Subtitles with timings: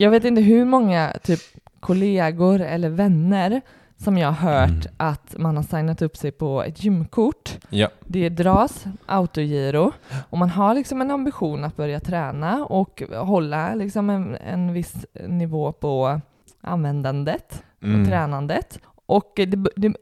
[0.00, 1.40] Jag vet inte hur många typ
[1.80, 3.60] kollegor eller vänner
[3.96, 4.80] som jag har hört Mm.
[4.96, 7.58] att man har signat upp sig på ett gymkort.
[7.70, 7.88] Ja.
[8.06, 9.92] Det dras autogiro
[10.30, 15.06] och man har liksom en ambition att börja träna och hålla liksom en, en viss
[15.28, 16.20] nivå på
[16.60, 18.06] användandet och Mm.
[18.06, 18.78] tränandet.
[19.06, 19.94] Och det, det,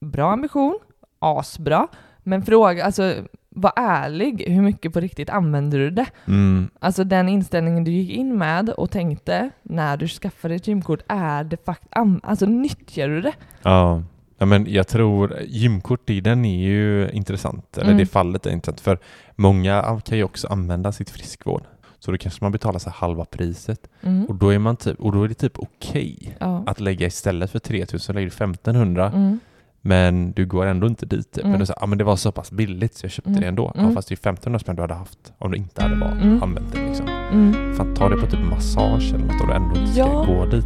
[0.00, 0.78] bra ambition,
[1.18, 1.88] asbra,
[2.22, 3.14] men fråga, alltså
[3.54, 6.06] var ärlig, hur mycket på riktigt använder du det?
[6.26, 6.68] Mm.
[6.78, 11.44] Alltså den inställningen du gick in med och tänkte när du skaffade ett gymkort, är
[11.44, 11.82] det fakt
[12.22, 13.32] alltså nyttjar du det?
[13.62, 14.02] Ja.
[14.38, 17.98] ja, men jag tror gymkort i den är ju intressant, eller Mm.
[17.98, 18.98] det fallet är intressant, för
[19.36, 21.62] många kan ju också använda sitt friskvård.
[21.98, 24.24] Så då kanske man betalar så halva priset Mm.
[24.24, 26.62] och då är, man typ, och då är det typ okej Ja.
[26.66, 29.40] att lägga istället för 3000 lägger du 1500 Mm.
[29.82, 31.32] Men du går ändå inte dit.
[31.32, 31.38] Typ.
[31.44, 31.50] Mm.
[31.50, 33.40] Men du säger, ah, men det var så pass billigt så jag köpte Mm.
[33.40, 33.72] det ändå.
[33.74, 33.86] Mm.
[33.88, 36.42] Ja, fast det är 1500 spänn du hade haft om du inte hade var, Mm.
[36.42, 36.86] använt det.
[36.86, 37.06] Liksom.
[37.32, 37.74] Mm.
[37.76, 40.24] Fan, ta det på typ massage eller något om du ändå inte ska Ja.
[40.24, 40.64] gå dit.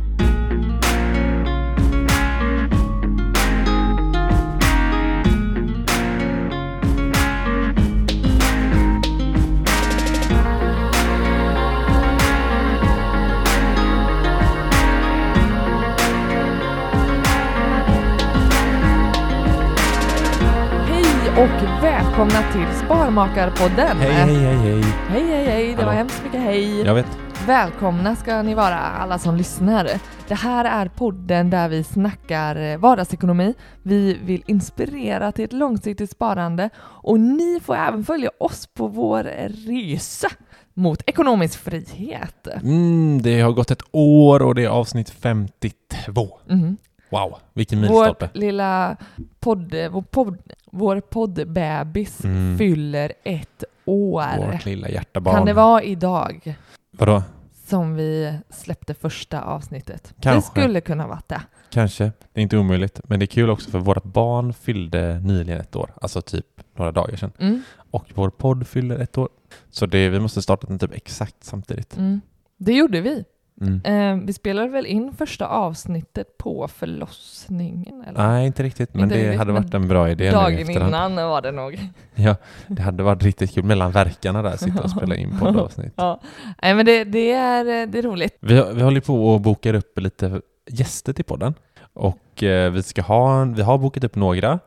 [21.36, 23.96] Och välkomna till Sparmakarpodden!
[23.96, 24.82] Hej, hej, hej, hej.
[25.08, 25.68] hej, hej, hej.
[25.70, 25.96] Det var Hallå.
[25.96, 26.80] hemskt mycket hej!
[26.80, 27.06] Jag vet.
[27.46, 29.90] Välkomna ska ni vara alla som lyssnar.
[30.28, 33.54] Det här är podden där vi snackar eh, vardagsekonomi.
[33.82, 39.22] Vi vill inspirera till ett långsiktigt sparande och ni får även följa oss på vår
[39.68, 40.28] resa
[40.74, 42.46] mot ekonomisk frihet.
[42.62, 46.28] Mm, det har gått ett år och det är avsnitt 52.
[46.48, 46.76] Mhm.
[47.10, 48.26] Wow, vilken milstolpe.
[48.26, 48.96] Vårt lilla
[49.40, 50.38] podd, vår, podd,
[50.76, 52.58] vår poddbebis Mm.
[52.58, 54.52] fyller ett år.
[54.52, 55.34] Vårt lilla hjärtabarn.
[55.36, 56.56] Kan det vara idag
[56.90, 57.22] Vadå?
[57.66, 60.12] som vi släppte första avsnittet?
[60.16, 60.50] Det Kanske.
[60.50, 61.40] skulle kunna vara det.
[61.70, 62.04] Kanske.
[62.32, 63.00] Det är inte omöjligt.
[63.04, 65.90] Men det är kul också för vårt barn fyllde nyligen ett år.
[66.00, 67.32] Alltså typ några dagar sedan.
[67.38, 67.62] Mm.
[67.90, 69.28] Och vår podd fyller ett år.
[69.70, 71.96] Så det, vi måste starta den typ exakt samtidigt.
[71.96, 72.20] Mm.
[72.58, 73.24] Det gjorde vi.
[73.60, 73.80] Mm.
[73.84, 78.04] Eh, vi spelade väl in första avsnittet på förlossningen?
[78.08, 78.28] Eller?
[78.28, 78.94] Nej, inte riktigt.
[78.94, 81.78] Men Inte det riktigt, hade men varit en bra idé Dagen innan var det nog.
[82.14, 83.64] Ja, det hade varit riktigt kul.
[83.64, 85.92] Mellan verkarna där, sitta och spela in poddavsnitt.
[85.96, 86.20] Ja.
[86.62, 88.36] Nej, men det, det, är, det är roligt.
[88.40, 90.40] Vi, vi håller på och bokar upp lite
[90.70, 91.54] gäster till podden.
[91.92, 94.58] Och eh, vi, ska ha, vi har bokat upp några.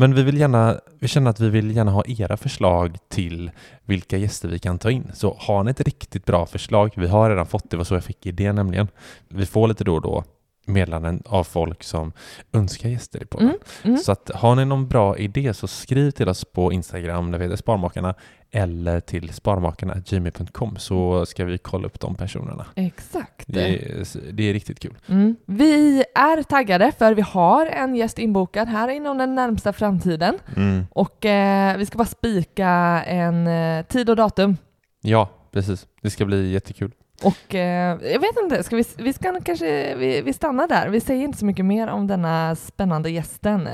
[0.00, 3.50] Men vi, vill gärna, vi känner att vi vill gärna ha era förslag till
[3.84, 5.10] vilka gäster vi kan ta in.
[5.14, 8.04] Så har ni ett riktigt bra förslag, vi har redan fått det, var så jag
[8.04, 8.88] fick idén nämligen.
[9.28, 10.24] Vi får lite då och då
[10.68, 12.12] meddelanden av folk som
[12.52, 13.48] önskar gäster i podden.
[13.48, 13.58] Mm.
[13.82, 13.98] Mm.
[13.98, 17.44] Så att har ni någon bra idé så skriv till oss på Instagram där vi
[17.44, 18.14] heter Sparmakarna
[18.50, 22.66] eller till sparmakarna.gmail.com så ska vi kolla upp de personerna.
[22.74, 23.44] Exakt.
[23.46, 24.98] Det är, det är riktigt kul.
[25.06, 25.36] Mm.
[25.46, 30.38] Vi är taggade för vi har en gäst inbokad här inom den närmsta framtiden.
[30.56, 30.86] Mm.
[30.90, 32.68] Och eh, vi ska bara spika
[33.06, 34.56] en eh, tid och datum.
[35.00, 35.86] Ja, precis.
[36.02, 36.92] Det ska bli jättekul.
[37.22, 40.88] Och eh, jag vet inte, ska vi, vi ska kanske vi, vi stannar där.
[40.88, 43.68] Vi säger inte så mycket mer om denna spännande gästen.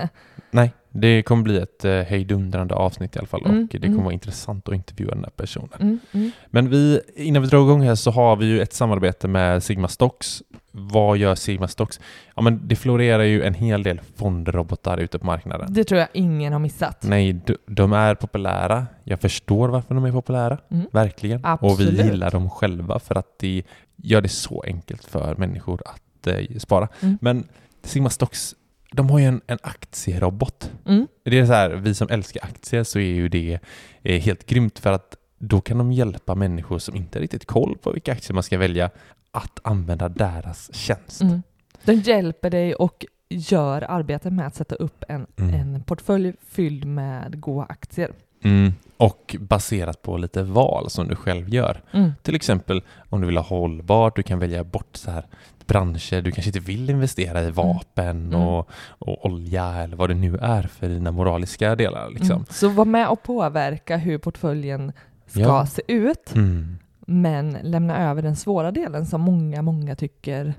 [0.51, 3.89] Nej, det kommer bli ett eh, hejdundrande avsnitt i alla fall Mm, och det kommer
[3.93, 4.05] mm.
[4.05, 5.69] vara intressant att intervjua den här personen.
[5.81, 6.31] Mm, mm.
[6.47, 9.89] Men vi, innan vi drar igång här så har vi ju ett samarbete med Sigma
[9.89, 10.43] Stocks.
[10.71, 12.01] Vad gör Sigma Stocks?
[12.37, 15.73] Ja, men det florerar ju en hel del fondrobotar ute på marknaden.
[15.73, 17.03] Det tror jag ingen har missat.
[17.03, 18.87] Nej, de, de är populära.
[19.05, 20.87] Jag förstår varför de är populära, Mm.
[20.93, 21.41] verkligen.
[21.41, 21.93] Och Absolut.
[21.93, 23.63] vi gillar dem själva för att det
[23.97, 26.89] gör det så enkelt för människor att eh, spara.
[27.01, 27.19] Mm.
[27.21, 27.49] Men
[27.83, 28.55] Sigma Stocks,
[28.95, 30.73] de har ju en, en aktierobot.
[30.87, 31.07] Mm.
[31.25, 33.59] Det är så här, vi som älskar aktier så är ju det
[34.03, 37.79] eh, helt grymt för att då kan de hjälpa människor som inte har riktigt koll
[37.79, 38.91] på vilka aktier man ska välja
[39.31, 41.21] att använda deras tjänst.
[41.23, 41.43] Mm.
[41.85, 45.55] Den hjälper dig och gör arbetet med att sätta upp en, Mm.
[45.55, 48.13] en portfölj fylld med goda aktier.
[48.45, 48.73] Mm.
[48.97, 51.83] Och baserat på lite val som du själv gör.
[51.93, 52.13] Mm.
[52.23, 55.25] Till exempel om du vill ha hållbart, du kan välja bort så här
[55.67, 58.41] branscher, du kanske inte vill investera i vapen Mm.
[58.41, 62.11] Och, och olja eller vad det nu är för dina moraliska delar.
[62.11, 62.31] Liksom.
[62.31, 62.45] Mm.
[62.51, 64.93] Så var med och påverka hur portföljen
[65.27, 65.67] ska Ja.
[65.67, 66.79] se ut, Mm.
[67.07, 70.55] men lämna över den svåra delen som många, många tycker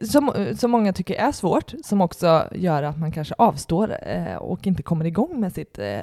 [0.00, 4.34] som, eh, som många tycker är svårt, som också gör att man kanske avstår eh,
[4.36, 5.98] och inte kommer igång med sitt eh,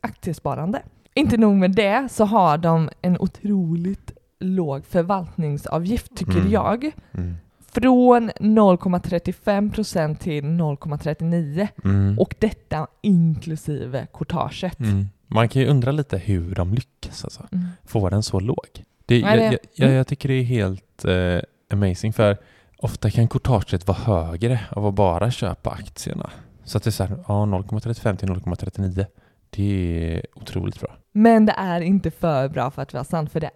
[0.00, 0.82] aktiesparande.
[1.14, 6.50] Inte nog med det så har de en otroligt låg förvaltningsavgift tycker Mm.
[6.52, 6.90] jag.
[7.14, 7.34] Mm.
[7.72, 12.18] Från 0,35 procent till 0,39 Mm.
[12.18, 14.80] och detta inklusive courtaget.
[14.80, 15.06] Mm.
[15.26, 17.46] Man kan ju undra lite hur de lyckas alltså.
[17.52, 17.66] Mm.
[17.84, 18.66] få den så låg.
[19.06, 19.96] Det, Nej, jag, det- jag, jag, mm.
[19.96, 21.04] jag tycker det är helt...
[21.04, 21.38] Eh,
[21.70, 22.36] amazing för
[22.76, 26.30] ofta kan courtaget vara högre av att bara köpa aktierna.
[26.64, 29.06] Så att det är så här, ja 0,35 till 0,39.
[29.50, 30.96] Det är otroligt bra.
[31.12, 33.50] Men det är inte för bra för att vara sant, för det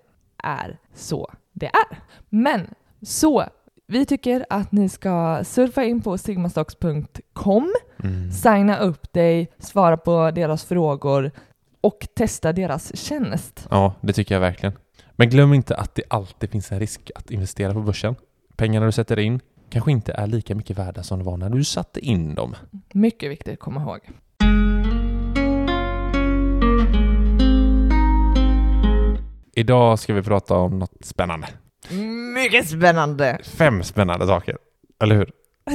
[0.44, 1.98] är så det är.
[2.28, 3.44] Men så,
[3.86, 7.72] vi tycker att ni ska surfa in på sigmastocks.com,
[8.04, 8.30] Mm.
[8.32, 11.30] signa upp dig, svara på deras frågor
[11.80, 13.66] och testa deras tjänst.
[13.70, 14.72] Ja, det tycker jag verkligen.
[15.12, 18.14] Men glöm inte att det alltid finns en risk att investera på börsen.
[18.60, 19.40] Pengarna du sätter in
[19.70, 22.56] kanske inte är lika mycket värda som de var när du satte in dem.
[22.92, 24.00] Mycket viktigt att komma ihåg.
[29.54, 31.48] Idag ska vi prata om något spännande.
[32.34, 33.38] Mycket spännande!
[33.44, 34.58] Fem spännande saker.
[35.02, 35.30] Eller hur?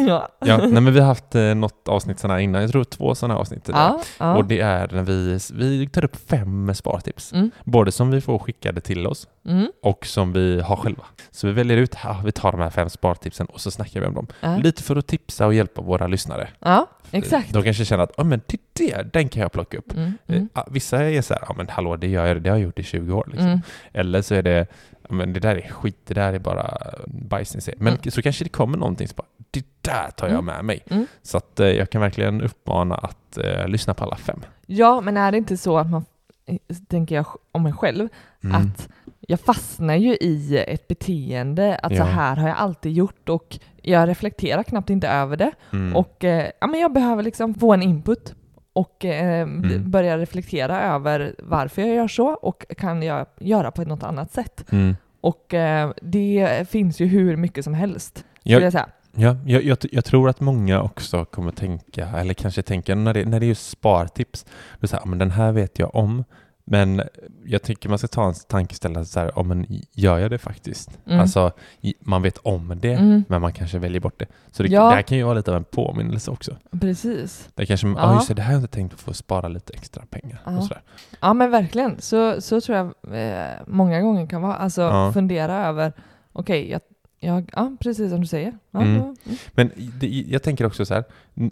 [0.08, 0.30] Ja.
[0.40, 2.62] Ja, nej men vi har haft eh, något avsnitt sådana här innan.
[2.62, 3.70] Jag tror två sådana avsnitt.
[3.74, 4.36] Ja, ja.
[4.38, 7.34] Och det är när vi, vi tar upp fem spartips.
[7.34, 11.04] Mm, Både som vi får skickade till oss mm, och som vi har själva.
[11.32, 14.08] Så vi väljer ut, ja, vi tar de här fem spartipsen och så snackar vi
[14.08, 14.28] om dem.
[14.42, 14.58] ja.
[14.58, 16.48] Lite för att tipsa och hjälpa våra lyssnare.
[16.60, 17.54] ja, exakt.
[17.54, 19.94] De kanske känner att, ja men det där, den kan jag plocka upp.
[19.94, 22.58] Mm, Eh, mm, Vissa är så här, ja men hallå, det, gör jag, det har
[22.58, 23.26] jag gjort i 20 år.
[23.32, 23.48] Liksom.
[23.48, 23.62] mm.
[23.94, 24.68] Eller så är det,
[25.10, 27.74] men det där är skit, det där är bara bajs ni ser.
[27.78, 28.12] Men Mm.
[28.12, 30.46] så kanske det kommer någonting som bara, det där tar jag Mm.
[30.46, 30.84] med mig.
[30.90, 31.06] Mm.
[31.22, 34.42] Så att eh, jag kan verkligen uppmana att eh, lyssna på alla fem.
[34.66, 36.06] Ja, men är det inte så att man,
[36.46, 36.58] eh,
[36.88, 38.08] tänker jag om mig själv,
[38.44, 38.56] Mm.
[38.62, 38.90] att
[39.28, 42.04] jag fastnar ju i ett beteende, att så Ja.
[42.04, 45.52] här har jag alltid gjort och jag reflekterar knappt inte över det.
[45.74, 45.96] Mm.
[45.96, 48.36] Och eh, ja, men jag behöver liksom få en input
[48.76, 49.92] och eh, Mm.
[49.92, 54.66] börja reflektera över varför jag gör så och kan jag göra på något annat sätt.
[54.72, 54.96] Mm.
[55.22, 58.90] Och eh, det finns ju hur mycket som helst, Jag, jag säga.
[59.16, 63.26] ja, jag, jag, jag tror att många också kommer tänka, eller kanske tänka när det,
[63.26, 64.46] när det är just spartips,
[64.80, 66.24] då säger, ja, men den här vet jag om,
[66.68, 67.02] men
[67.46, 71.00] jag tycker man ska ta en tankeställare så här, ja, men gör jag det faktiskt?
[71.06, 71.20] Mm.
[71.20, 71.52] Alltså,
[72.00, 74.26] man vet om det, Mm, men man kanske väljer bort det.
[74.52, 74.90] Så det, Ja.
[74.90, 76.56] det här kan ju vara lite av en påminnelse också.
[76.82, 77.50] precis.
[77.56, 77.94] Det kanske, ja.
[77.98, 78.14] Ja.
[78.16, 80.42] just det, det här har jag inte tänkt på för att spara lite extra pengar.
[80.46, 80.58] Ja.
[80.58, 80.82] Och sådär.
[81.22, 82.86] Ja men verkligen, så, så tror jag
[83.22, 84.56] eh, många gånger kan vara.
[84.56, 85.12] Alltså Ja.
[85.14, 85.94] fundera över,
[86.34, 86.82] okej, jag,
[87.20, 88.54] jag, ja precis som du säger.
[88.72, 88.96] Ja, Mm.
[88.96, 89.16] mm.
[89.52, 91.04] Men det, jag tänker också så här,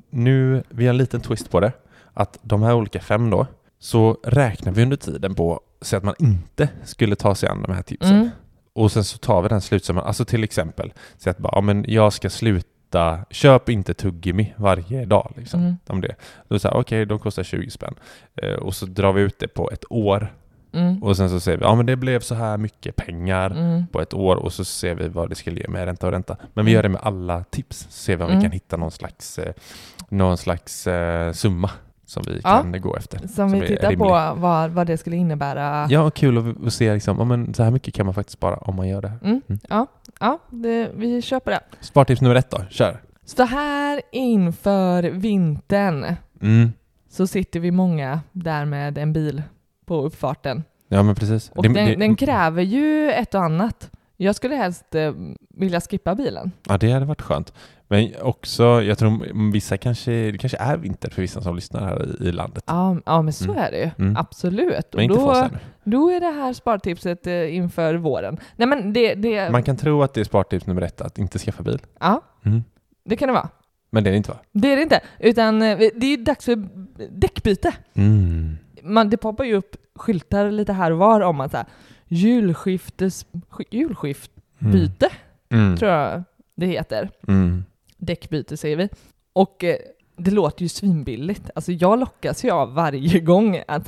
[0.10, 1.72] nu, vi har en liten twist på det,
[2.14, 3.48] att de här olika fem då,
[3.84, 7.74] så räknar vi under tiden på så att man inte skulle ta sig an de
[7.74, 8.16] här tipsen.
[8.16, 8.30] Mm.
[8.74, 11.86] Och sen så tar vi den slutsumman, alltså till exempel, så att bara, ja men
[11.88, 15.60] jag ska sluta, köp inte tuggummi varje dag liksom.
[15.60, 15.76] Mm.
[15.88, 16.16] Om det.
[16.48, 17.96] Då säger okej, de kostar 20 spänn.
[18.36, 20.34] Eh, och så drar vi ut det på ett år.
[20.74, 21.04] Mm.
[21.04, 23.88] Och sen så säger vi, ja men det blev så här mycket pengar Mm.
[23.88, 26.38] på ett år och så ser vi vad det skulle ge med ränta och ränta.
[26.54, 26.76] Men vi Mm.
[26.76, 28.40] gör det med alla tips, så ser vi om Mm.
[28.40, 29.54] vi kan hitta någon slags, eh,
[30.10, 31.70] någon slags eh, summa
[32.06, 32.62] som vi Ja.
[32.62, 33.28] kan gå efter.
[33.28, 34.00] Som vi är tittar rimlig.
[34.08, 35.88] på vad, vad det skulle innebära.
[35.90, 38.38] Ja, och kul att, att se liksom, ja, men så här mycket kan man faktiskt
[38.38, 39.18] spara om man gör det här.
[39.24, 39.42] Mm.
[39.48, 39.60] Mm.
[39.70, 39.88] Ja,
[40.20, 41.60] ja det, vi köper det.
[41.80, 43.02] Spartips nummer ett då, kör!
[43.26, 46.06] Så här inför vintern
[46.42, 46.74] Mm.
[47.10, 49.44] så sitter vi många där med en bil
[49.86, 50.64] på uppfarten.
[50.88, 51.52] Ja men precis.
[51.56, 53.90] Och Det- den, det- den kräver ju ett och annat.
[54.24, 55.14] Jag skulle helst eh,
[55.50, 56.52] vilja skippa bilen.
[56.70, 57.54] Ja, det hade varit skönt.
[57.88, 62.24] Men också, jag tror vissa kanske, det kanske är vinter för vissa som lyssnar här
[62.24, 62.64] i, i landet.
[62.68, 63.58] Ja, ja men så Mm.
[63.58, 63.90] är det ju.
[64.06, 64.18] Mm.
[64.18, 64.86] Absolut.
[64.94, 65.50] Men Och då,
[65.84, 68.38] då är det här spartipset eh, inför våren.
[68.56, 71.40] Nej men det, det, Man kan tro att det är spartips nummer ett, att inte
[71.40, 71.80] skaffa bil.
[72.00, 72.64] ja, Mm.
[73.06, 73.50] det kan det vara.
[73.90, 74.38] Men det är det inte va?
[74.52, 75.00] Det är det inte.
[75.20, 76.68] Utan eh, det är dags för
[77.10, 77.74] däckbyte.
[77.94, 78.58] Mm.
[78.84, 81.66] Man, det poppar ju upp skyltar lite här och var om att så här,
[82.14, 85.10] julskiftes, sk- julskiftbyte,
[85.52, 85.78] Mm.
[85.78, 86.24] tror jag
[86.56, 87.10] det heter.
[87.28, 87.64] Mm.
[87.98, 88.90] Däckbyte säger vi.
[89.34, 89.76] Och eh,
[90.18, 91.50] det låter ju svinbilligt.
[91.56, 93.88] Alltså jag lockas ju av varje gång att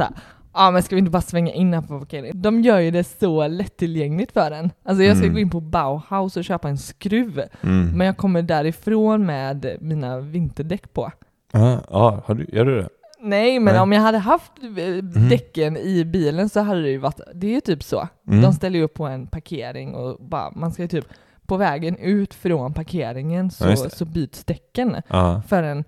[0.54, 2.42] ja men ska vi inte bara svänga in här på parkeringen?
[2.42, 4.72] De gör ju det så lättillgängligt för en.
[4.84, 5.34] Alltså jag ska Mm.
[5.34, 7.98] gå in på Bauhaus och köpa en skruv, Mm.
[7.98, 11.12] men jag kommer därifrån med mina vinterdäck på.
[11.52, 12.90] Ja, ja har du, gör du det?
[13.26, 13.82] Nej, men Nej.
[13.82, 14.96] om jag hade haft eh,
[15.30, 18.08] däcken i bilen så hade det ju varit, det är ju typ så.
[18.28, 18.42] Mm.
[18.42, 21.06] De ställer ju upp på en parkering och bara, man ska ju typ,
[21.48, 23.90] på vägen ut från parkeringen Ja, så, det.
[23.90, 25.42] så byts däcken Ja.
[25.48, 25.84] för en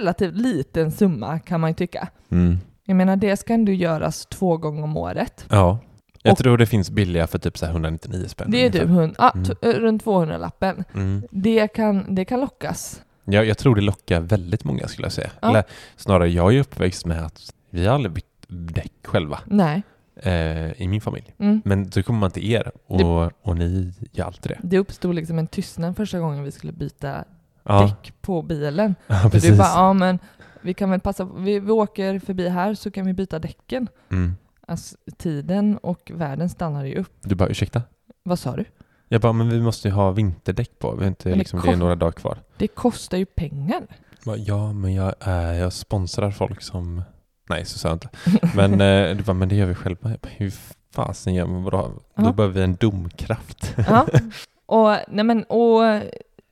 [0.00, 2.08] relativt liten summa kan man ju tycka.
[2.30, 2.58] Mm.
[2.84, 5.46] Jag menar det ska ändå göras två gånger om året.
[5.50, 5.78] Ja.
[6.22, 8.50] Jag Och- tror det finns billiga för typ så här 199 spänn.
[8.50, 9.44] Det är typ hund, ah, Mm.
[9.44, 10.84] t- eh, runt 200-lappen.
[10.94, 11.22] Mm.
[11.30, 13.02] Det kan, det kan lockas.
[13.24, 15.30] Jag, jag tror det lockar väldigt många skulle jag säga.
[15.40, 15.48] Ja.
[15.48, 15.64] Eller
[15.96, 19.82] snarare, jag är uppväxt med att vi har aldrig bytt däck själva Nej.
[20.16, 21.34] eh, i min familj.
[21.38, 21.62] Mm.
[21.64, 24.58] Men så kommer man till er och, och ni gör alltid det.
[24.62, 27.24] Det uppstod liksom en tystnad första gången vi skulle byta
[27.62, 28.94] Ja, däck på bilen.
[29.06, 29.50] ja precis.
[29.50, 30.18] du bara, ja men
[30.60, 33.88] vi kan väl passa, vi, vi åker förbi här så kan vi byta däcken.
[34.10, 34.34] Mm.
[34.66, 37.12] Alltså tiden och världen stannar ju upp.
[37.22, 37.82] Du bara, ursäkta?
[38.22, 38.64] Vad sa du?
[39.08, 40.90] Jag bara, men vi måste ju ha vinterdäck på.
[40.94, 42.38] Vi har inte Men det liksom, det är kom- några dagar kvar.
[42.56, 43.82] Det kostar ju pengar.
[44.24, 47.02] Bara, Ja, men jag, äh, jag sponsrar folk som...
[47.48, 48.08] Nej, så sa jag inte.
[48.56, 50.10] Men eh, du bara, men det gör vi själva.
[50.10, 50.52] Jag bara, hur
[50.94, 51.64] fasen gör man?
[51.64, 51.90] Bra?
[52.16, 53.74] Då behöver vi en domkraft.
[53.88, 54.06] Ja.
[54.66, 55.82] Och, nej men, och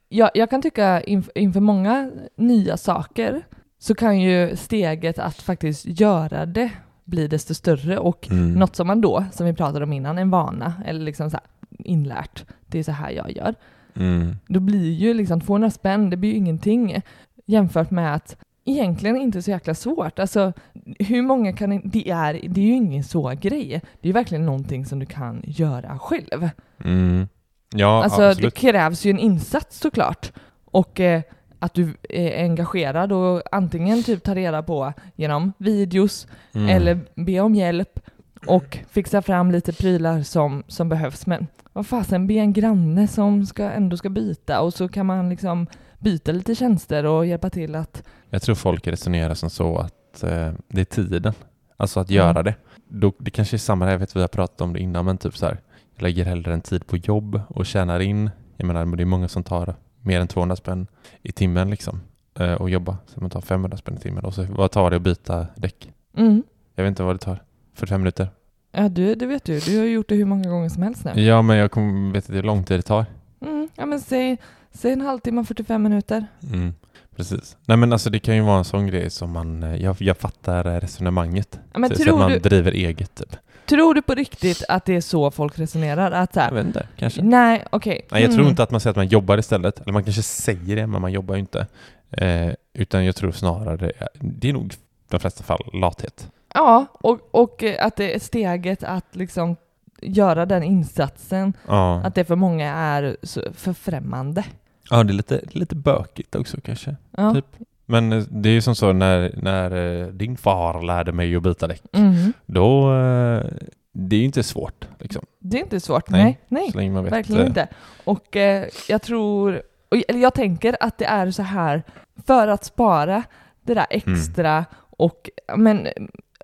[0.08, 3.42] jag, jag kan tycka inf, inför många nya saker
[3.78, 6.70] så kan ju steget att faktiskt göra det
[7.04, 8.52] bli desto större och Mm.
[8.52, 11.46] något som man då, som vi pratade om innan, en vana eller liksom så här
[11.78, 13.54] inlärt, det är så här jag gör.
[13.94, 14.36] Mm.
[14.46, 17.00] Då blir ju liksom 200 spänn, det blir ju ingenting
[17.46, 20.18] jämfört med att egentligen inte så jäkla svårt.
[20.18, 20.52] Alltså
[20.98, 23.68] hur många kan det är, det är ju ingen så grej.
[24.00, 26.48] Det är ju verkligen någonting som du kan göra själv.
[26.84, 27.28] Mm.
[27.74, 28.54] Ja, Alltså det absolut.
[28.54, 30.32] krävs ju en insats såklart.
[30.64, 31.22] Och eh,
[31.58, 36.68] att du är engagerad och antingen typ tar reda på genom videos Mm.
[36.68, 37.98] eller be om hjälp
[38.46, 41.26] och fixa fram lite prylar som, som behövs.
[41.26, 45.28] Men vad fasen, be en granne som ska, ändå ska byta och så kan man
[45.28, 45.66] liksom
[45.98, 48.02] byta lite tjänster och hjälpa till att...
[48.30, 51.32] Jag tror folk resonerar som så att eh, det är tiden.
[51.76, 52.16] Alltså att Mm.
[52.16, 52.54] göra det.
[52.88, 55.36] Då, det kanske är samma, jag vet vi har pratat om det innan, men typ
[55.36, 55.60] så här.
[55.94, 58.30] Jag lägger hellre en tid på jobb och tjänar in.
[58.56, 60.86] Jag menar, men det är många som tar mer än 200 spänn
[61.22, 62.00] i timmen liksom.
[62.38, 62.96] Eh, och jobba.
[63.06, 64.24] Så man tar 500 spänn i timmen.
[64.24, 65.90] Och så vad tar det att byta däck?
[66.16, 66.42] Mm.
[66.74, 67.42] Jag vet inte vad det tar.
[67.74, 68.28] 45 minuter?
[68.72, 69.60] Ja, du, det vet du.
[69.60, 71.22] Du har gjort det hur många gånger som helst nu.
[71.22, 71.64] Ja, men jag
[72.12, 73.06] vet inte hur lång tid det tar.
[73.40, 73.68] Mm.
[73.76, 74.36] Ja, men säg,
[74.72, 76.26] säg en halvtimme, 45 minuter.
[76.52, 76.74] Mm,
[77.16, 77.56] precis.
[77.66, 80.16] Nej men alltså det kan ju vara en sån grej som man, eh, jag, jag
[80.16, 81.60] fattar resonemanget.
[81.72, 83.36] Ja, men så, så att tror, man du, driver eget typ.
[83.66, 86.10] tror du på riktigt att det är så folk resonerar?
[86.10, 87.22] Att så Jag här, vet inte, kanske.
[87.22, 88.06] nej, okej.
[88.10, 88.50] Nej, jag tror Mm.
[88.50, 89.80] inte att man säger att man jobbar istället.
[89.80, 91.66] Eller man kanske säger det, men man jobbar ju inte.
[92.10, 94.74] Eh, utan jag tror snarare, det är- nog
[95.08, 96.28] de flesta fall lathet.
[96.54, 99.56] Ja, och, och att det är steget att liksom
[100.02, 103.16] göra den insatsen, Ja, att det för många är
[103.54, 104.44] för främmande.
[104.90, 106.96] ja det är lite, lite bökigt också kanske.
[107.10, 107.34] Ja.
[107.34, 107.46] Typ.
[107.86, 111.42] Men eh, det är ju som så när, när eh, din far lärde mig att
[111.42, 111.82] byta däck.
[111.92, 112.32] Mhm.
[112.46, 113.44] Då, eh,
[113.92, 115.24] det är ju inte svårt liksom.
[115.38, 116.08] Det är inte svårt.
[116.10, 117.12] Nej, Nej, nej, Så länge man vet.
[117.12, 117.68] verkligen inte.
[118.04, 119.62] Och eh, jag tror,
[120.08, 121.82] eller jag tänker att det är så här,
[122.26, 123.22] för att spara
[123.62, 124.14] det där Mm.
[124.18, 124.64] extra
[124.96, 125.88] och men,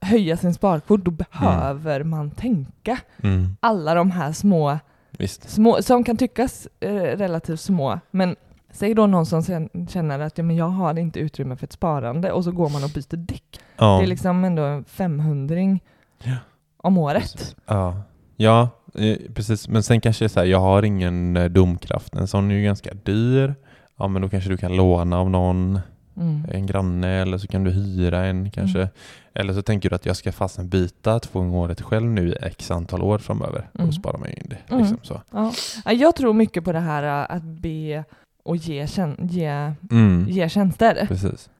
[0.02, 4.78] höja sin sparkvot, då behöver man tänka Mm, alla de här små
[5.10, 5.50] visst.
[5.50, 8.36] små, som kan tyckas eh, relativt små, men
[8.70, 11.72] säg då någon som sen känner att ja, men jag har inte utrymme för ett
[11.72, 13.60] sparande och så går man och byter däck.
[13.76, 15.56] Ja, Det är liksom ändå en 500
[16.24, 16.34] Ja.
[16.76, 17.22] om året.
[17.32, 17.56] precis.
[17.66, 18.02] Ja,
[18.36, 19.68] ja eh, precis.
[19.68, 22.14] Men sen kanske det är så här, jag har ingen eh, domkraft.
[22.14, 23.54] En sån är ju ganska dyr.
[23.96, 25.80] Ja, men då kanske du kan låna av någon,
[26.20, 26.44] Mm.
[26.52, 28.78] en granne, eller så kan du hyra en kanske.
[28.78, 28.90] Mm.
[29.34, 32.36] Eller så tänker du att jag ska fasen byta två gånger året själv nu i
[32.42, 33.68] x antal år framöver.
[33.74, 33.86] Mm.
[33.86, 34.58] Då sparar man ju in det.
[34.68, 34.80] Mm.
[34.82, 35.22] Liksom så.
[35.30, 35.52] Ja.
[35.84, 38.04] Ja, Jag tror mycket på det här äh, att be
[38.44, 38.86] och ge,
[39.18, 40.26] ge, Mm.
[40.28, 41.04] ge tjänster.
[41.08, 41.50] Precis.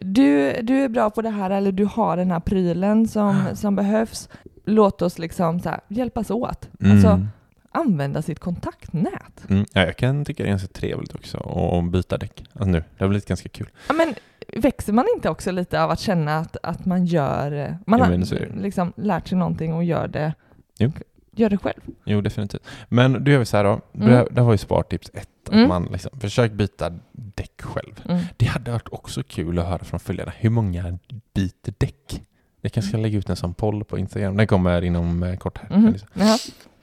[0.00, 3.76] Du, du är bra på det här eller du har den här prylen som, som
[3.76, 4.28] behövs.
[4.64, 6.68] Låt oss liksom så här, hjälpas åt.
[6.80, 6.92] Mm.
[6.92, 7.26] Alltså
[7.72, 9.44] använda sitt kontaktnät.
[9.48, 9.64] Mm.
[9.72, 12.44] Ja, jag kan tycka det är ganska trevligt också att byta däck.
[12.52, 13.68] Alltså nu, det har blivit ganska kul.
[13.88, 14.14] Ja, men
[14.62, 18.60] växer man inte också lite av att känna att, att man gör, man Ja, har
[18.62, 20.34] liksom lärt sig någonting och gör det,
[20.78, 20.92] Jo.
[21.32, 21.80] gör det själv?
[22.04, 22.62] Jo, definitivt.
[22.88, 23.80] Men då gör vi så här då.
[23.94, 24.08] Mm.
[24.08, 25.28] Det, det var ju spartips ett.
[25.46, 25.68] Att Mm.
[25.68, 28.00] man liksom, försök byta däck själv.
[28.08, 28.24] Mm.
[28.36, 30.32] Det hade varit också kul att höra från följarna.
[30.36, 30.98] Hur många
[31.34, 32.22] byter däck?
[32.60, 34.36] Jag kanske ska lägga ut en sån poll på Instagram.
[34.36, 35.76] Den kommer inom eh, kort här.
[35.78, 35.94] Mhm.
[36.14, 36.38] Jaha.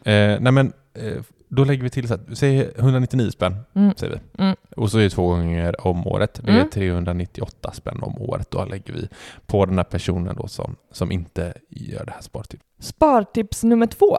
[0.10, 3.94] Eh, nej men, eh, då lägger vi till så att, säg 199 spänn, Mm.
[3.98, 4.44] säger vi.
[4.44, 4.56] Mm.
[4.78, 6.40] Och så är det två gånger om året.
[6.44, 6.70] Det är Mm.
[6.70, 8.52] 398 spänn om året.
[8.52, 9.08] Då lägger vi
[9.46, 12.68] på den här personen då som, som inte gör det här spartipset.
[12.80, 14.18] Spartips nummer två.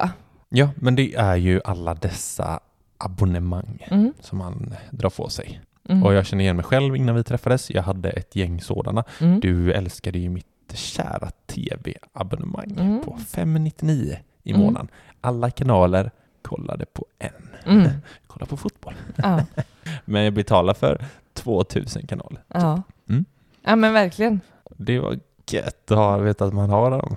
[0.49, 2.61] Ja, men det är ju alla dessa
[2.99, 4.13] abonnemang Mm.
[4.21, 5.61] som man drar på sig.
[5.89, 6.03] Mm.
[6.03, 7.71] Och jag känner igen mig själv innan vi träffades.
[7.71, 9.05] Jag hade ett gäng sådana.
[9.21, 9.41] Mm.
[9.41, 13.01] Du älskade ju mitt kära tv-abonnemang Mm.
[13.05, 14.63] på 599 i Mm.
[14.63, 14.89] månaden.
[15.21, 16.11] Alla kanaler
[16.43, 17.31] kollade på en.
[17.79, 17.91] Mm.
[18.27, 18.95] Kolla på fotboll.
[19.17, 19.45] Ja.
[20.05, 21.05] Men jag betalar för
[21.35, 22.43] 2000 kanaler.
[22.49, 22.83] Ja.
[23.09, 23.25] Mm.
[23.63, 24.41] ja, men verkligen.
[24.77, 25.19] Det var
[25.51, 27.17] gött att ha, veta att man har dem.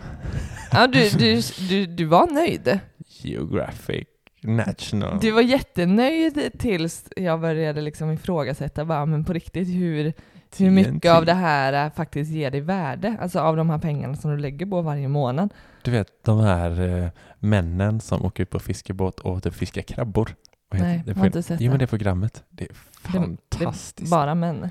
[0.72, 2.80] Ja, du, du, du, du var nöjd.
[3.08, 4.08] Geographic,
[4.42, 5.20] National.
[5.22, 10.13] Du var jättenöjd tills jag började liksom ifrågasätta, bara, men på riktigt, hur,
[10.58, 13.18] hur mycket av det här äh, faktiskt ger dig värde?
[13.22, 15.50] Alltså av de här pengarna som du lägger på varje månad.
[15.84, 17.10] Du vet de här eh,
[17.40, 20.36] männen som åker ut på fiskebåt och typ fiskar krabbor.
[20.70, 21.12] Vad heter Nej, det?
[21.12, 21.88] jag har inte sett Jo men det.
[21.88, 22.44] programmet.
[22.50, 22.68] Det är
[23.12, 24.12] Det är fantastiskt.
[24.12, 24.70] Bara män.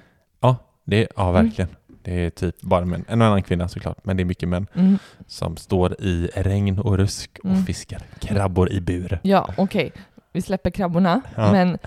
[0.85, 1.45] Det är, ja, Mm.
[1.45, 1.71] verkligen.
[2.02, 3.04] Det är typ bara män.
[3.09, 4.99] En och annan kvinna såklart, men det är mycket män Mm.
[5.26, 7.64] som står i regn och rusk och Mm.
[7.64, 9.19] fiskar krabbor i bur.
[9.23, 9.92] Ja, okej.
[10.33, 11.52] vi släpper krabborna, Ja.
[11.52, 11.78] men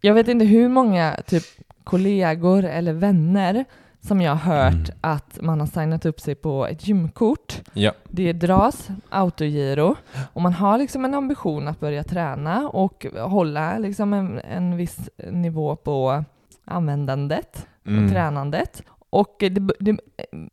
[0.00, 1.42] jag vet inte hur många typ
[1.84, 3.64] kollegor eller vänner
[4.00, 4.90] som jag har hört Mm.
[5.00, 7.62] att man har signat upp sig på ett gymkort.
[7.72, 7.92] Ja.
[8.04, 9.96] Det dras autogiro
[10.32, 15.10] och man har liksom en ambition att börja träna och hålla liksom en, en viss
[15.30, 16.24] nivå på
[16.64, 18.10] användandet och Mm.
[18.10, 18.82] tränandet.
[19.10, 19.96] Och det, det,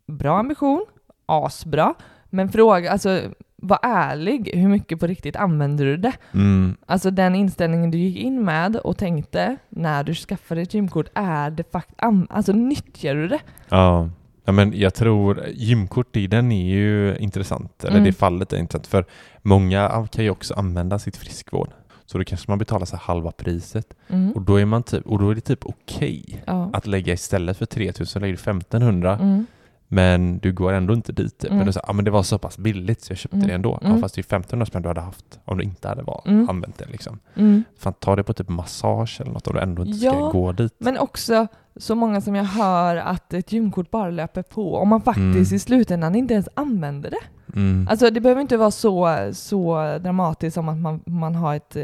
[0.08, 0.86] bra ambition,
[1.26, 1.94] asbra,
[2.30, 3.22] men fråga, alltså
[3.58, 6.14] var ärlig, hur mycket på riktigt använder du det?
[6.34, 6.76] Mm.
[6.86, 11.50] Alltså den inställningen du gick in med och tänkte när du skaffade ett gymkort, är
[11.52, 11.90] det fakt
[12.30, 13.40] alltså nyttjar du det?
[13.70, 14.10] Ja.
[14.46, 18.04] ja, men jag tror gymkort i den är ju intressant, eller Mm.
[18.04, 19.06] det fallet är intressant, för
[19.42, 21.70] många kan ju också använda sitt friskvård.
[22.06, 24.32] Så då kanske man betalar så halva priset Mm.
[24.32, 26.70] och då är, man typ, och då är det typ okej Ja.
[26.74, 29.46] att lägga istället för 3000 lägger du 1500 Mm.
[29.88, 31.38] Men du går ändå inte dit.
[31.40, 31.46] Typ.
[31.50, 31.58] Mm.
[31.58, 33.48] Men du säger, ah, men det var så pass billigt så jag köpte Mm.
[33.48, 33.78] det ändå.
[33.82, 34.02] Ja, Mm.
[34.02, 36.50] fast det är 1500 spänn du hade haft om du inte hade var, Mm.
[36.50, 36.86] använt det.
[36.86, 37.20] Liksom.
[37.36, 37.64] Mm.
[37.80, 40.52] Fan, ta det på typ massage eller något om du ändå inte ska Ja, gå
[40.52, 40.74] dit.
[40.78, 45.02] Men också så många som jag hör att ett gymkort bara löper på om man
[45.02, 45.56] faktiskt Mm.
[45.56, 47.56] i slutändan inte ens använder det.
[47.60, 47.88] Mm.
[47.92, 51.76] Alltså det behöver inte vara så, så dramatiskt som att man, man har ett...
[51.76, 51.84] Eh,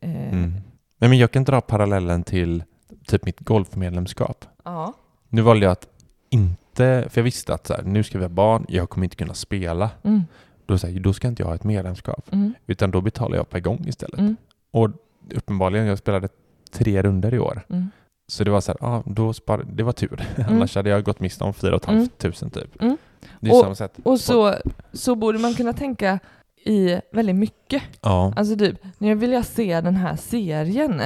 [0.00, 0.52] eh, Mm.
[0.98, 2.62] Men jag kan dra parallellen till
[3.06, 4.44] typ mitt golfmedlemskap.
[4.64, 4.92] Ja.
[5.28, 5.86] Nu valde jag att
[6.34, 9.16] inte, för jag visste att så här, nu ska vi ha barn, jag kommer inte
[9.16, 9.90] kunna spela.
[10.02, 10.22] Mm.
[10.66, 12.54] Då, så här, då ska inte jag ha ett medlemskap, Mm.
[12.66, 14.18] utan då betalar jag per gång istället.
[14.18, 14.36] Mm.
[14.70, 14.90] Och
[15.34, 16.28] uppenbarligen, jag spelade
[16.72, 17.62] tre runder i år.
[17.68, 17.90] Mm.
[18.28, 20.26] Så det var så här, ah, då spar, det var tur.
[20.36, 20.52] Mm.
[20.56, 22.08] Annars hade jag gått miste om 4 500
[22.52, 22.82] typ.
[22.82, 22.96] Mm.
[23.40, 23.92] Det är Och- sätt.
[24.04, 24.54] Och så,
[24.92, 26.18] så borde man kunna tänka
[26.66, 27.82] i väldigt mycket.
[28.00, 28.32] Ja.
[28.36, 31.02] Alltså typ, nu vill jag se den här serien.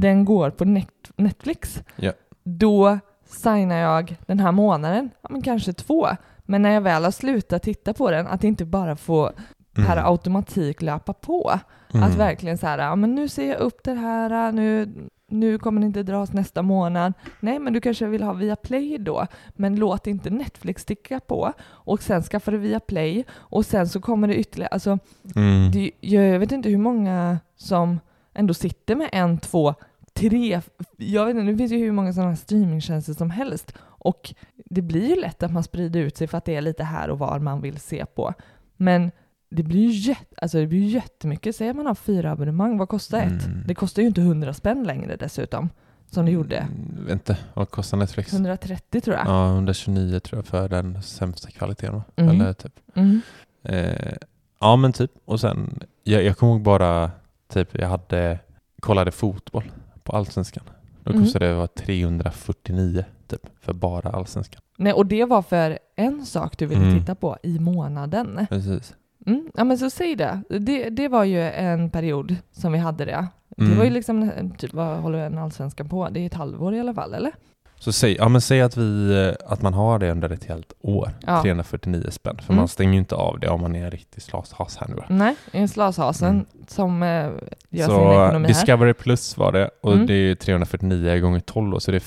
[0.00, 1.82] Den går på net, Netflix.
[1.96, 2.12] Ja.
[2.44, 2.98] Då
[3.36, 6.08] signar jag den här månaden, ja, men kanske två.
[6.44, 9.30] Men när jag väl har slutat titta på den, att inte bara få
[9.74, 10.06] per Mm.
[10.06, 11.52] automatik löpa på.
[11.94, 12.06] Mm.
[12.06, 14.88] Att verkligen så här, ja men nu ser jag upp det här, nu,
[15.30, 17.12] nu kommer det inte dras nästa månad.
[17.40, 21.52] Nej, men du kanske vill ha via Play då, men låt inte Netflix sticka på.
[21.68, 24.98] Och sen skaffar du via Play och sen så kommer det ytterligare, alltså
[25.36, 25.70] Mm.
[25.70, 28.00] det, jag vet inte hur många som
[28.34, 29.74] ändå sitter med en, två,
[30.16, 30.60] tre,
[30.96, 33.72] jag vet inte, det finns ju hur många sådana streamingtjänster som helst.
[33.82, 36.84] Och det blir ju lätt att man sprider ut sig för att det är lite
[36.84, 38.34] här och var man vill se på.
[38.76, 39.10] Men
[39.48, 41.56] det blir ju jätte, alltså det blir jättemycket.
[41.56, 43.46] Säg att man har fyra abonnemang, vad kostar ett?
[43.46, 43.62] Mm.
[43.66, 45.70] Det kostar ju inte 100 spänn längre dessutom,
[46.10, 46.56] som det gjorde.
[46.56, 48.32] Mm, vet inte, vad kostar Netflix?
[48.32, 49.26] 130 tror jag.
[49.26, 51.94] Ja, 129 tror jag för den sämsta kvaliteten.
[51.94, 52.02] va?
[52.16, 52.40] Mm.
[52.40, 52.80] Eller typ.
[52.94, 53.20] Mm.
[53.62, 54.16] Eh,
[54.60, 55.10] ja, men typ.
[55.24, 57.10] Och sen, jag, jag kommer ihåg bara,
[57.48, 58.38] typ, jag hade,
[58.80, 59.64] kollade fotboll
[60.06, 60.64] på Allsvenskan.
[61.04, 61.22] Då Mm.
[61.22, 64.60] kostade det var 349 typ, för bara Allsvenskan.
[64.78, 67.00] Nej, och det var för en sak du ville Mm.
[67.00, 68.46] titta på i månaden.
[68.50, 68.94] Precis.
[69.26, 70.40] Mm, ja men så säg det.
[70.48, 70.90] det.
[70.90, 73.26] Det var ju en period som vi hade det.
[73.56, 73.78] Det Mm.
[73.78, 76.08] var ju liksom, typ, vad håller en allsvenskan på?
[76.08, 77.32] Det är ett halvår i alla fall, eller?
[77.78, 80.72] Så säg, ja, men säg att, vi, eh, att man har det under ett helt
[80.80, 81.42] år, Ja.
[81.42, 82.36] 349 spänn.
[82.38, 82.56] För Mm.
[82.56, 85.02] man stänger ju inte av det om man är en riktig slashas här nu.
[85.08, 86.46] Nej, en slashasen Mm.
[86.68, 87.30] som eh, gör
[87.70, 88.54] sin Så ekonomi här.
[88.54, 90.06] Discovery Plus var det och Mm.
[90.06, 92.00] det är 349 gånger 12 då, så det är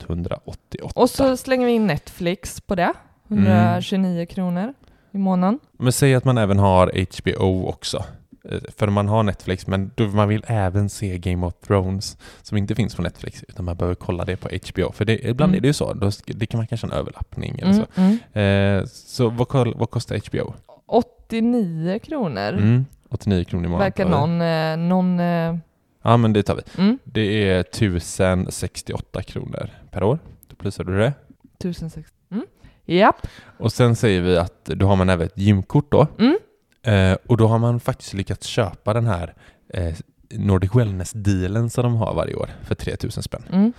[0.00, 0.92] 4188.
[1.00, 2.92] Och så slänger vi in Netflix på det.
[3.28, 4.74] 129 kronor
[5.12, 5.58] i månaden.
[5.78, 8.04] Men säg att man även har HBO också.
[8.50, 12.74] Eh, För man har Netflix, men man vill även se Game of Thrones som inte
[12.74, 14.92] finns på Netflix, utan man behöver kolla det på HBO.
[14.92, 15.58] För det, ibland Mm.
[15.58, 18.00] är det ju så, då, det kan man kanske ha en överlappning eller Mm, så.
[18.00, 18.80] mm.
[18.82, 20.54] Eh, så vad, vad kostar HBO?
[20.86, 22.48] 89 kronor.
[22.52, 23.84] Mm, 89 kronor i månaden.
[23.84, 24.40] Verkar någon...
[24.40, 25.56] Eh, någon eh,
[26.02, 26.62] Ja, men det tar vi.
[26.82, 30.18] mm, Det är 1068 kronor per år.
[30.48, 31.12] Då plussar du det.
[31.58, 32.12] 1060.
[32.30, 32.46] Mm.
[32.84, 33.26] Japp.
[33.58, 36.06] Och sen säger vi att då har man även ett gymkort då.
[36.18, 36.38] Mm.
[36.86, 39.34] Eh, och då har man faktiskt lyckats köpa den här
[39.68, 39.94] eh,
[40.30, 43.42] Nordic Wellness-dealen som de har varje år för 3000 spänn.
[43.52, 43.72] Mm.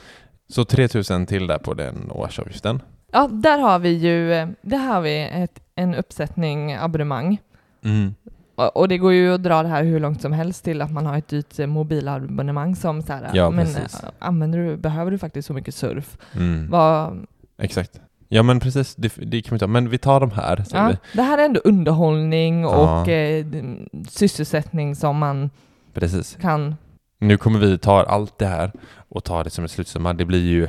[0.49, 2.81] Så 3000 till där på den årsavgiften.
[3.11, 7.37] Ja, där har vi ju eh, där har vi ett, en uppsättning abonnemang.
[7.83, 8.15] Mm.
[8.55, 10.91] Och och det går ju att dra det här hur långt som helst till att
[10.91, 14.01] man har ett dyrt eh, mobilabonnemang som så här, Ja, men precis.
[14.19, 16.17] använder du, behöver du faktiskt så mycket surf?
[16.35, 16.69] Mm.
[16.69, 17.25] Vad,
[17.57, 18.01] Exakt.
[18.29, 19.67] Ja men precis, det, det kan vi ta.
[19.67, 20.63] Men vi tar de här.
[20.73, 20.97] ja, vi.
[21.17, 23.01] det här är ändå underhållning Ja.
[23.01, 23.45] och eh,
[24.09, 25.49] sysselsättning som man
[25.93, 26.37] Precis.
[26.41, 26.75] kan...
[27.19, 28.71] Nu kommer vi ta allt det här
[29.09, 30.13] och ta det som en slutsumma.
[30.13, 30.67] Det blir ju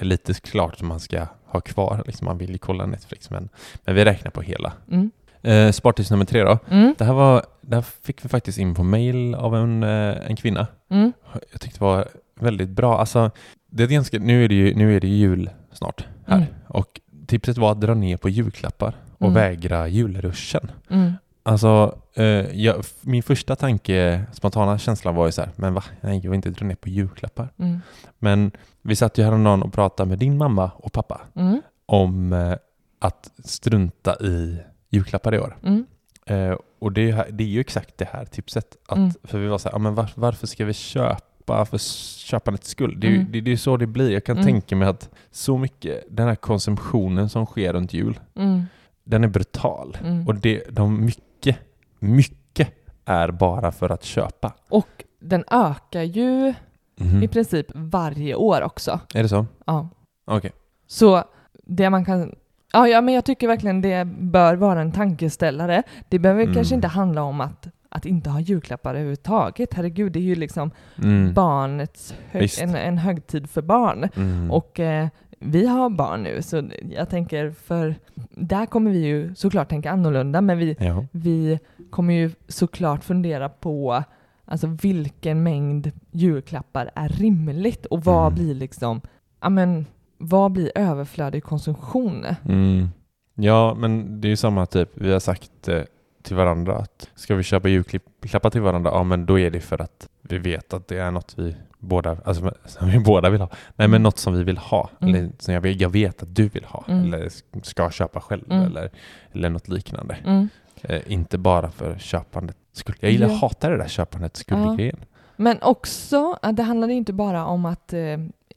[0.00, 2.02] lite klart som man ska ha kvar.
[2.06, 3.48] Liksom man vill ju kolla Netflix men,
[3.84, 4.72] men vi räknar på hela.
[4.90, 5.10] Mm.
[5.42, 6.58] Eh, Spartips nummer tre då.
[6.70, 6.94] Mm.
[6.98, 10.36] Det här, var, det här fick vi faktiskt in på mail av en, eh, en
[10.36, 10.66] kvinna.
[10.90, 11.12] Mm.
[11.52, 12.08] Jag tyckte det var
[12.40, 12.98] väldigt bra.
[12.98, 13.30] Alltså,
[13.70, 16.36] det är ganska, nu, är det ju, nu är det ju jul snart här.
[16.36, 16.48] Mm.
[16.68, 19.34] Och tipset var att dra ner på julklappar och Mm.
[19.34, 20.70] vägra julruschen.
[20.90, 21.12] Mm.
[21.42, 22.24] Alltså, eh,
[22.62, 25.84] jag, min första tanke, spontana känslan var ju så här, men va?
[26.00, 27.48] Nej, jag vill inte dra ner på julklappar.
[27.58, 27.80] Mm.
[28.18, 28.50] Men
[28.82, 31.62] vi satt ju häromdagen och pratade med din mamma och pappa Mm.
[31.86, 32.54] om eh,
[32.98, 34.58] att strunta i
[34.90, 35.56] julklappar i år.
[35.62, 35.86] Mm.
[36.26, 38.76] Eh, och det är, ju här- det är ju exakt det här tipset.
[38.88, 39.10] Att, Mm.
[39.24, 41.78] För vi var så här, ja, men var, varför ska vi köpa för
[42.26, 43.00] köpandets skull?
[43.00, 43.32] Det är ju Mm.
[43.32, 44.10] det, det är så det blir.
[44.10, 44.46] Jag kan Mm.
[44.46, 48.62] tänka mig att så mycket, den här konsumtionen som sker runt jul, Mm.
[49.04, 49.96] den är brutal.
[50.04, 50.26] Mm.
[50.26, 51.58] Och det, de mycket,
[51.98, 52.68] mycket
[53.04, 54.52] är bara för att köpa.
[54.68, 56.54] Och den ökar ju
[57.00, 57.22] Mhm.
[57.22, 59.00] i princip varje år också.
[59.14, 59.46] Är det så?
[59.66, 59.88] Ja.
[60.26, 60.52] Okej.
[60.86, 61.24] Så
[61.66, 62.34] det man kan...
[62.72, 65.82] Ja, ja, men jag tycker verkligen det bör vara en tankeställare.
[66.08, 66.54] Det behöver Mm.
[66.54, 69.74] kanske inte handla om att, att inte ha julklappar överhuvudtaget.
[69.74, 71.34] Herregud, det är ju liksom Mm.
[71.34, 74.08] barnets hög, en, en högtid för barn.
[74.16, 74.50] Mm.
[74.50, 77.94] Och eh, vi har barn nu, så jag tänker för
[78.30, 81.04] där kommer vi ju såklart tänka annorlunda, men vi, ja.
[81.10, 81.58] vi
[81.90, 84.02] kommer ju såklart fundera på
[84.44, 88.34] alltså vilken mängd julklappar är rimligt och vad Mm.
[88.34, 89.00] blir liksom,
[89.40, 89.86] ja men
[90.18, 92.26] vad blir överflödig konsumtion?
[92.44, 92.88] Mm.
[93.34, 94.90] Ja, men det är ju samma typ.
[94.94, 95.82] Vi har sagt eh,
[96.26, 99.82] till varandra att ska vi köpa julklappar till varandra, ja men då är det för
[99.82, 103.48] att vi vet att det är något vi båda, alltså som vi båda vill ha.
[103.50, 104.02] Nej men Mm.
[104.02, 104.90] något som vi vill ha.
[105.00, 105.14] Mm.
[105.14, 106.84] Eller som jag vet, jag vet att du vill ha.
[106.88, 107.04] Mm.
[107.14, 107.28] Eller
[107.62, 108.52] ska köpa själv.
[108.52, 108.66] Mm.
[108.66, 108.90] Eller,
[109.32, 110.16] eller något liknande.
[110.24, 110.48] Mm.
[110.82, 112.96] Eh, inte bara för köpandet skull.
[113.00, 113.34] Jag gillar, Ja.
[113.34, 114.40] hatar det där köpandet Ja.
[114.40, 114.96] skull-grejen.
[115.36, 118.00] Men också, det handlar inte bara om att eh,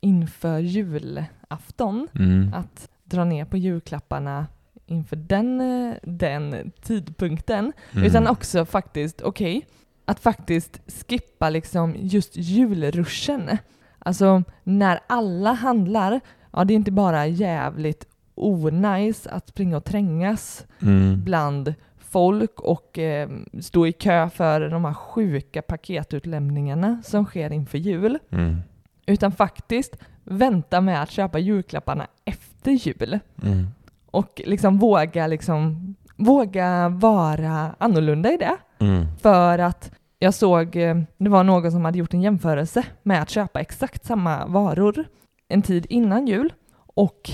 [0.01, 2.53] inför julafton, Mm.
[2.53, 4.47] att dra ner på julklapparna
[4.89, 8.06] inför den, eh, den tidpunkten, Mm.
[8.06, 9.65] utan också faktiskt, okej,
[10.06, 13.58] att faktiskt skippa liksom just julruschen.
[13.99, 16.19] Alltså när alla handlar,
[16.54, 21.23] ja det är inte bara jävligt onajs att springa och trängas Mm.
[21.23, 23.30] bland folk och eh,
[23.62, 28.19] stå i kö för de här sjuka paketutlämningarna som sker inför jul.
[28.32, 28.58] Mm.
[29.06, 33.19] Utan faktiskt vänta med att köpa julklapparna efter jul.
[33.43, 33.67] Mm.
[34.12, 38.58] Och liksom våga, liksom, våga vara annorlunda i det.
[38.80, 39.06] Mm.
[39.22, 43.30] För att jag såg, eh, det var någon som hade gjort en jämförelse med att
[43.30, 45.06] köpa exakt samma varor
[45.48, 46.54] en tid innan jul
[46.95, 47.32] och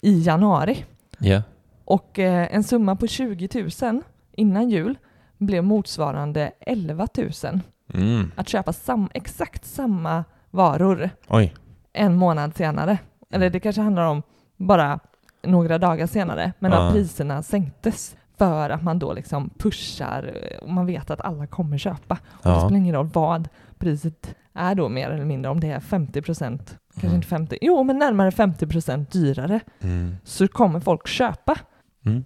[0.00, 0.84] i januari.
[1.18, 1.42] Ja.
[1.84, 3.48] Och eh, en summa på 20
[3.82, 4.98] 000 innan jul
[5.38, 7.60] blev motsvarande 11 000.
[7.94, 8.32] Mm.
[8.36, 11.54] Att köpa sam, exakt samma varor Oj.
[11.92, 12.98] en månad senare.
[13.30, 14.22] Eller det kanske handlar om
[14.56, 15.00] bara
[15.42, 20.86] några dagar senare, men att priserna sänktes för att man då liksom pushar och man
[20.86, 22.18] vet att alla kommer köpa.
[22.32, 23.48] Och det spelar ingen roll vad
[23.78, 27.16] priset är då mer eller mindre, om det är 50 procent, kanske Mm.
[27.16, 30.16] inte 50, jo men närmare 50 procent dyrare, Mm.
[30.24, 31.58] så kommer folk köpa.
[32.06, 32.24] Mm.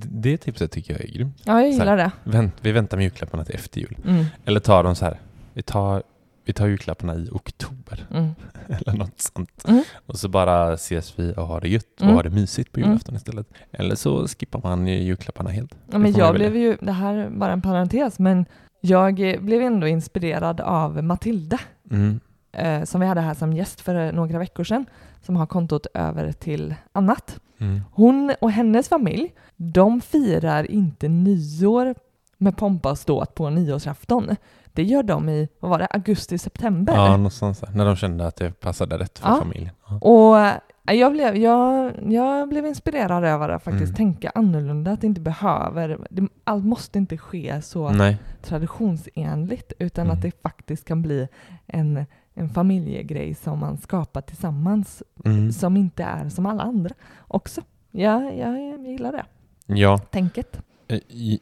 [0.00, 1.42] Det tipset tycker jag är grymt.
[1.44, 1.84] Ja, jag Så här.
[1.92, 2.10] gillar det.
[2.24, 3.96] Vänt, vi väntar med julklapparna till efter jul.
[4.06, 5.20] Mm, Eller tar dem så här.
[5.52, 6.02] Vi tar,
[6.48, 8.06] vi tar julklapparna i oktober.
[8.10, 8.34] mm,
[8.68, 9.64] Eller något sånt.
[9.68, 9.82] Mm.
[10.06, 12.14] Och så bara ses vi och har det gött och Mm.
[12.16, 13.46] har det mysigt på julafton istället.
[13.72, 15.74] Eller så skippar man ju julklapparna helt.
[15.92, 18.46] Ja, men jag blev ju, det här är bara en parentes, men
[18.80, 22.20] jag blev ändå inspirerad av Matilda Mm.
[22.52, 24.84] eh, som vi hade här som gäst för några veckor sedan,
[25.22, 27.40] som har kontot över till annat.
[27.58, 27.80] Mm.
[27.92, 31.94] Hon och hennes familj, de firar inte nyår
[32.38, 34.36] med pompa och ståt på nyårsafton.
[34.78, 36.94] Det gör de i, vad var det, augusti-september.
[36.94, 37.68] Ja, någonstans där.
[37.74, 39.36] När de kände att det passade rätt för Ja.
[39.36, 39.70] familjen.
[39.88, 39.98] Ja.
[39.98, 43.94] Och eh, jag blev, jag, jag blev inspirerad över att faktiskt Mm.
[43.96, 48.16] tänka annorlunda, att det inte behöver, det, allt måste inte ske så Nej.
[48.42, 50.16] traditionsenligt, utan Mm.
[50.16, 51.28] att det faktiskt kan bli
[51.66, 55.52] en, en familjegrej som man skapar tillsammans, Mm.
[55.52, 56.94] som inte är som alla andra
[57.28, 57.60] också.
[57.90, 59.24] Ja, jag, jag gillar det
[59.66, 59.98] Ja.
[59.98, 60.60] tänket.
[60.88, 60.98] Eh,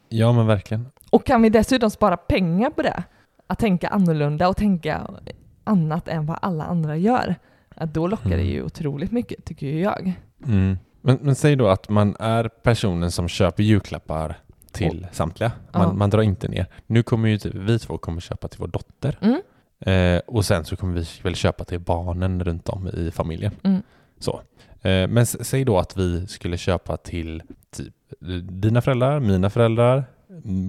[0.09, 0.87] ja, men verkligen.
[1.09, 3.03] Och kan vi dessutom spara pengar på det,
[3.47, 5.07] att tänka annorlunda och tänka
[5.63, 7.35] annat än vad alla andra gör,
[7.75, 8.47] att då lockar det Mm.
[8.47, 10.13] ju otroligt mycket, tycker jag.
[10.45, 10.77] Mm.
[11.01, 14.35] Men, men säg då att man är personen som köper julklappar
[14.71, 15.51] till samtliga.
[15.73, 16.65] Man, man drar inte ner.
[16.87, 19.17] Nu kommer ju typ, vi två kommer köpa till vår dotter.
[19.21, 19.41] Mm.
[19.79, 23.51] Eh, och sen så kommer vi väl köpa till barnen runt om i familjen.
[23.63, 23.81] Mm.
[24.19, 24.41] Så.
[24.81, 27.93] Eh, men säg då att vi skulle köpa till typ
[28.49, 30.03] dina föräldrar, mina föräldrar,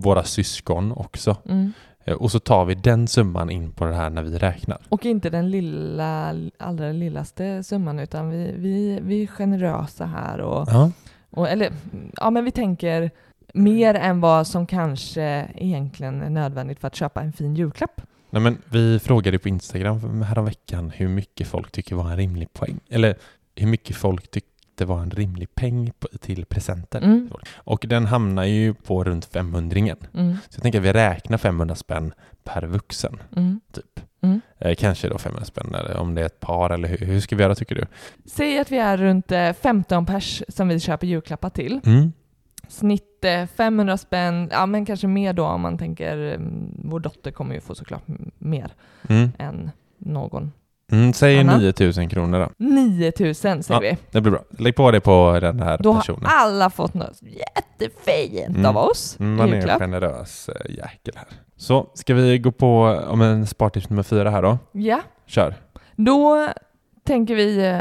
[0.03, 1.37] våra syskon också.
[1.49, 1.73] Mm.
[2.09, 4.79] Eh, och så tar vi den summan in på det här när vi räknar.
[4.89, 10.69] Och inte den lilla, allra lillaste summan, utan vi, vi, vi är generösa här och
[10.71, 10.91] Ja.
[11.31, 11.73] Och, eller,
[12.17, 13.11] ja men vi tänker
[13.55, 18.01] mer än vad som kanske egentligen är nödvändigt för att köpa en fin julklapp.
[18.31, 22.81] Nej, men vi frågade på Instagram häromveckan hur mycket folk tycker var en rimlig poäng.
[22.89, 23.15] Eller
[23.57, 24.43] hur mycket folk tyck-
[24.79, 27.01] inte vara en rimlig peng på, till presenter.
[27.01, 27.31] Mm.
[27.57, 29.77] Och den hamnar ju på runt 500
[30.15, 30.37] Mm.
[30.49, 32.13] Så jag tänker att vi räknar 500 spänn
[32.45, 33.61] per vuxen, Mm.
[33.73, 34.01] typ.
[34.21, 34.41] Mm.
[34.59, 37.37] Eh, kanske då 500 spänn, eller om det är ett par, eller hur, hur ska
[37.37, 37.87] vi göra tycker du?
[38.27, 41.81] Säg att vi är runt eh, 15 pers som vi köper julklappar till.
[41.85, 42.13] Mm.
[42.69, 47.31] Snitt eh, 500 spänn, ja men kanske mer då om man tänker, mm, vår dotter
[47.31, 48.05] kommer ju få såklart
[48.39, 48.73] mer
[49.39, 50.53] än någon.
[50.93, 51.57] Mm, säg Anna?
[51.59, 52.65] 9000 kronor då.
[52.65, 53.91] 9000 säger Ja.
[53.91, 53.97] vi.
[54.13, 54.41] Det blir bra.
[54.59, 56.23] Lägg på det på den här Då har personen.
[56.25, 58.67] alla fått något jättefint Mm.
[58.67, 61.27] av oss Mm, man är en generös äh, jäkel här.
[61.57, 64.59] Så, ska vi gå på om en spartips nummer fyra här då?
[64.73, 65.55] Ja, Kör.
[65.97, 66.49] då
[67.05, 67.79] tänker vi, eh,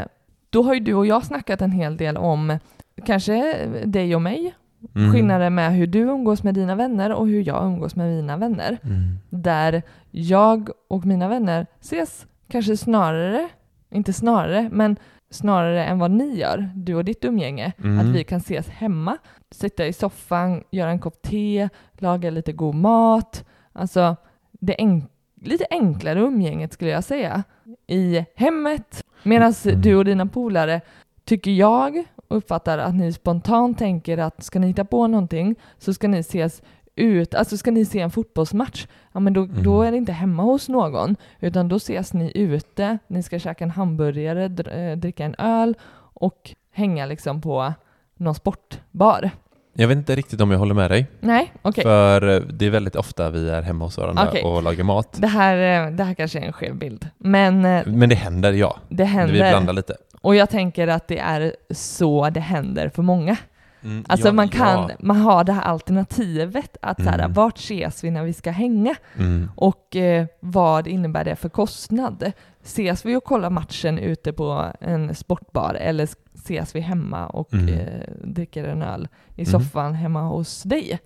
[0.50, 2.58] då har ju du och jag snackat en hel del om
[3.06, 4.54] kanske dig och mig,
[4.94, 5.12] Mm.
[5.12, 8.78] skillnaden med hur du umgås med dina vänner och hur jag umgås med mina vänner.
[8.84, 9.18] Mm.
[9.30, 13.48] Där jag och mina vänner ses kanske snarare,
[13.90, 14.96] inte snarare, men
[15.30, 17.72] snarare än vad ni gör, du och ditt umgänge.
[17.78, 17.98] Mm.
[18.00, 19.18] Att vi kan ses hemma,
[19.50, 23.44] sitta i soffan, göra en kopp te, laga lite god mat.
[23.72, 24.16] Alltså
[24.52, 25.08] det enk-
[25.42, 27.42] lite enklare umgänget skulle jag säga.
[27.86, 29.04] I hemmet.
[29.22, 29.80] Medan Mm.
[29.80, 30.80] du och dina polare,
[31.24, 36.08] tycker jag, uppfattar att ni spontant tänker att ska ni hitta på någonting så ska
[36.08, 36.62] ni ses
[36.98, 39.62] ut, alltså ska ni se en fotbollsmatch, ja men då, Mm.
[39.62, 43.64] då är det inte hemma hos någon, utan då ses ni ute, ni ska käka
[43.64, 45.74] en hamburgare, dr- eh, dricka en öl
[46.14, 47.72] och hänga liksom på
[48.16, 49.30] någon sportbar.
[49.72, 51.06] Jag vet inte riktigt om jag håller med dig.
[51.20, 51.82] Nej, okej.
[51.84, 54.42] För eh, det är väldigt ofta vi är hemma hos varandra Okej.
[54.44, 55.12] och lagar mat.
[55.20, 58.76] Det här, eh, det här kanske är en skev bild, men Men det händer, ja.
[58.88, 59.50] det Vi händer.
[59.50, 59.96] blandar lite.
[60.20, 63.36] Och jag tänker att det är så det händer för många.
[63.84, 64.96] Mm, Alltså ja, man kan, ja.
[65.00, 67.32] man har det här alternativet att så här, Mm.
[67.32, 68.94] vart ses vi när vi ska hänga?
[69.18, 69.50] Mm.
[69.56, 72.32] Och eh, vad innebär det för kostnad?
[72.62, 77.68] Ses vi och kollar matchen ute på en sportbar eller ses vi hemma och Mm.
[77.68, 79.46] eh, dricker en öl i Mm.
[79.52, 80.98] soffan hemma hos dig?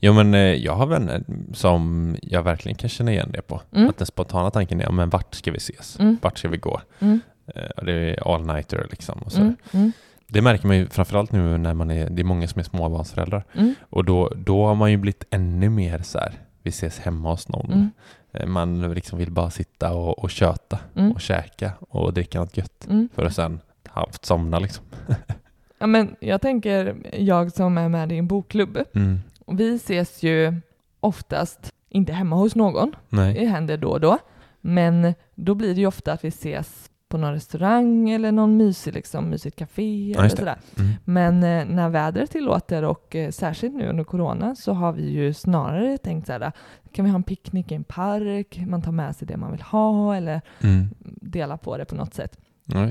[0.00, 3.60] Jo men eh, jag har vänner som jag verkligen kan känna igen det på.
[3.72, 3.88] Mm.
[3.88, 5.98] Att den spontana tanken är, men vart ska vi ses?
[6.00, 6.16] Mm.
[6.22, 6.80] Vart ska vi gå?
[7.00, 7.20] Mm.
[7.54, 9.18] Eh, det är all-nighter liksom.
[9.22, 9.52] Och så.
[10.34, 13.44] Det märker man ju framförallt nu när man är, det är många som är småbarnsföräldrar.
[13.54, 13.74] Mm.
[13.90, 17.48] Och då, då har man ju blivit ännu mer så här, vi ses hemma hos
[17.48, 17.72] någon.
[17.72, 17.90] Mm.
[18.32, 21.12] Eh, Man liksom vill bara sitta och, och köta Mm.
[21.12, 23.08] och käka och dricka något gött Mm.
[23.14, 24.84] för att sen halvt somna liksom.
[25.78, 29.20] Ja, men jag tänker, jag som är med i en bokklubb, Mm.
[29.46, 30.60] vi ses ju
[31.00, 33.34] oftast inte hemma hos någon, Nej.
[33.34, 34.18] det händer då och då,
[34.60, 38.94] men då blir det ju ofta att vi ses på någon restaurang eller någon mysig,
[38.94, 40.30] liksom, mysigt café eller det.
[40.36, 40.56] sådär.
[40.78, 40.92] Mm.
[41.04, 45.34] Men eh, när vädret tillåter och eh, särskilt nu under corona så har vi ju
[45.34, 46.52] snarare tänkt så här,
[46.92, 49.62] kan vi ha en picknick i en park, man tar med sig det man vill
[49.62, 50.88] ha eller Mm.
[51.20, 52.38] dela på det på något sätt.
[52.64, 52.90] Ja.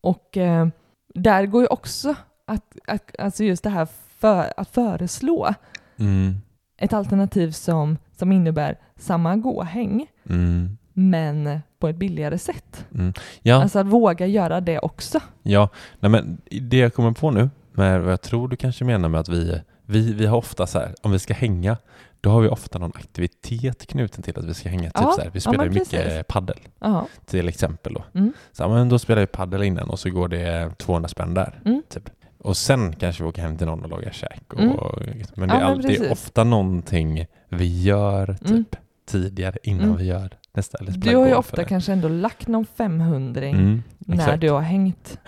[0.00, 0.66] Och eh,
[1.14, 2.14] där går ju också
[2.46, 3.88] att, att alltså just det här
[4.18, 5.54] för, att föreslå
[5.98, 6.34] Mm.
[6.76, 10.78] ett alternativ som, som innebär samma gåhäng Mm.
[10.92, 12.84] men på ett billigare sätt.
[12.94, 13.12] Mm.
[13.42, 15.20] Ja, Alltså att våga göra det också.
[15.42, 15.68] ja.
[16.00, 19.20] Nej, men det jag kommer på nu, med vad jag tror du kanske menar med
[19.20, 21.76] att vi, vi, vi har ofta så här, om vi ska hänga,
[22.20, 24.82] då har vi ofta någon aktivitet knuten till att vi ska hänga.
[24.90, 27.06] Typ Ja, så här, vi ja, spelar ju mycket paddel Ja.
[27.26, 27.94] till exempel.
[27.94, 28.04] Då.
[28.14, 28.32] Mm.
[28.52, 31.60] Så, ja, men då spelar vi paddel innan och så går det 200 spänn där.
[31.64, 31.82] Mm.
[31.88, 32.10] Typ.
[32.38, 34.52] Och sen kanske vi åker hem till någon och lagar käk.
[34.52, 34.60] Och,
[35.02, 35.22] Mm.
[35.34, 36.10] Men det Ja, är, men alltid precis.
[36.12, 38.64] ofta någonting vi gör typ Mm.
[39.08, 39.96] tidigare innan Mm.
[39.96, 40.78] vi gör nästa.
[40.78, 44.40] Spelar Du har ju ofta kanske ändå lagt någon 500 Mm, när exakt.
[44.40, 45.18] du har hängt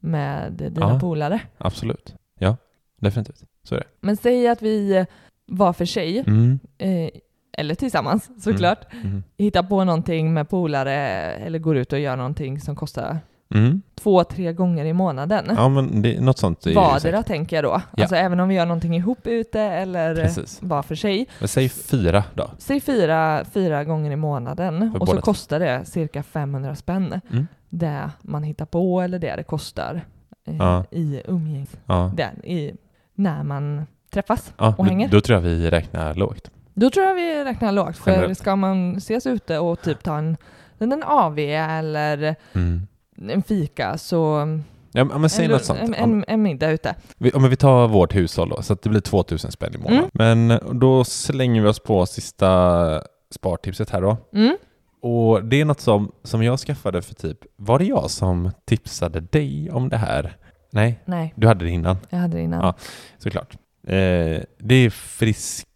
[0.00, 1.00] med dina Ja.
[1.00, 1.40] polare.
[1.58, 2.14] Absolut.
[2.38, 2.56] Ja,
[3.00, 3.42] definitivt.
[3.62, 3.86] Så är det.
[4.00, 5.06] Men säg att vi
[5.46, 6.58] var för sig, Mm.
[6.78, 7.08] eh,
[7.58, 9.22] eller tillsammans såklart, Mm.
[9.38, 10.94] hittar på någonting med polare
[11.34, 13.18] eller går ut och gör någonting som kostar
[13.54, 13.82] Mm.
[13.94, 15.44] två, tre gånger i månaden.
[15.56, 17.82] Ja, men det, något sånt är Vardera tänker jag då.
[17.96, 18.02] Ja.
[18.02, 20.58] Alltså även om vi gör någonting ihop ute eller Precis.
[20.62, 21.26] var för sig.
[21.38, 22.50] Men säg fyra då.
[22.58, 27.20] Säg fyra, fyra gånger i månaden För och så kostar det cirka 500 spänn.
[27.30, 27.46] Mm.
[27.68, 30.00] Det man hittar på eller det det kostar
[30.46, 30.84] eh, Ja.
[30.90, 31.70] i umgängs...
[31.86, 32.12] Ja.
[32.44, 32.72] I,
[33.14, 35.08] när man träffas Ja, och då, hänger.
[35.08, 36.50] då tror jag vi räknar lågt.
[36.74, 37.96] Då tror jag vi räknar lågt.
[37.98, 38.38] För Generellt.
[38.38, 40.36] ska man ses ute och typ ta en,
[40.78, 42.86] en AV eller Mm.
[43.30, 44.48] En fika så
[44.94, 45.80] Ja, men säg en, något sånt.
[45.80, 46.94] en, en, en middag ute.
[47.18, 50.10] vi, om vi tar vårt hushåll då, så att det blir 2000 spänn i månaden.
[50.12, 54.16] Men då slänger vi oss på sista spartipset här då.
[54.34, 54.56] Mm.
[55.02, 59.20] Och det är något som, som jag skaffade för typ, var det jag som tipsade
[59.20, 60.36] dig om det här?
[60.70, 61.96] Nej, Nej, du hade det innan.
[62.10, 62.60] jag hade det innan.
[62.64, 62.74] Ja.
[63.18, 63.56] såklart.
[63.86, 65.68] Eh, det är frisk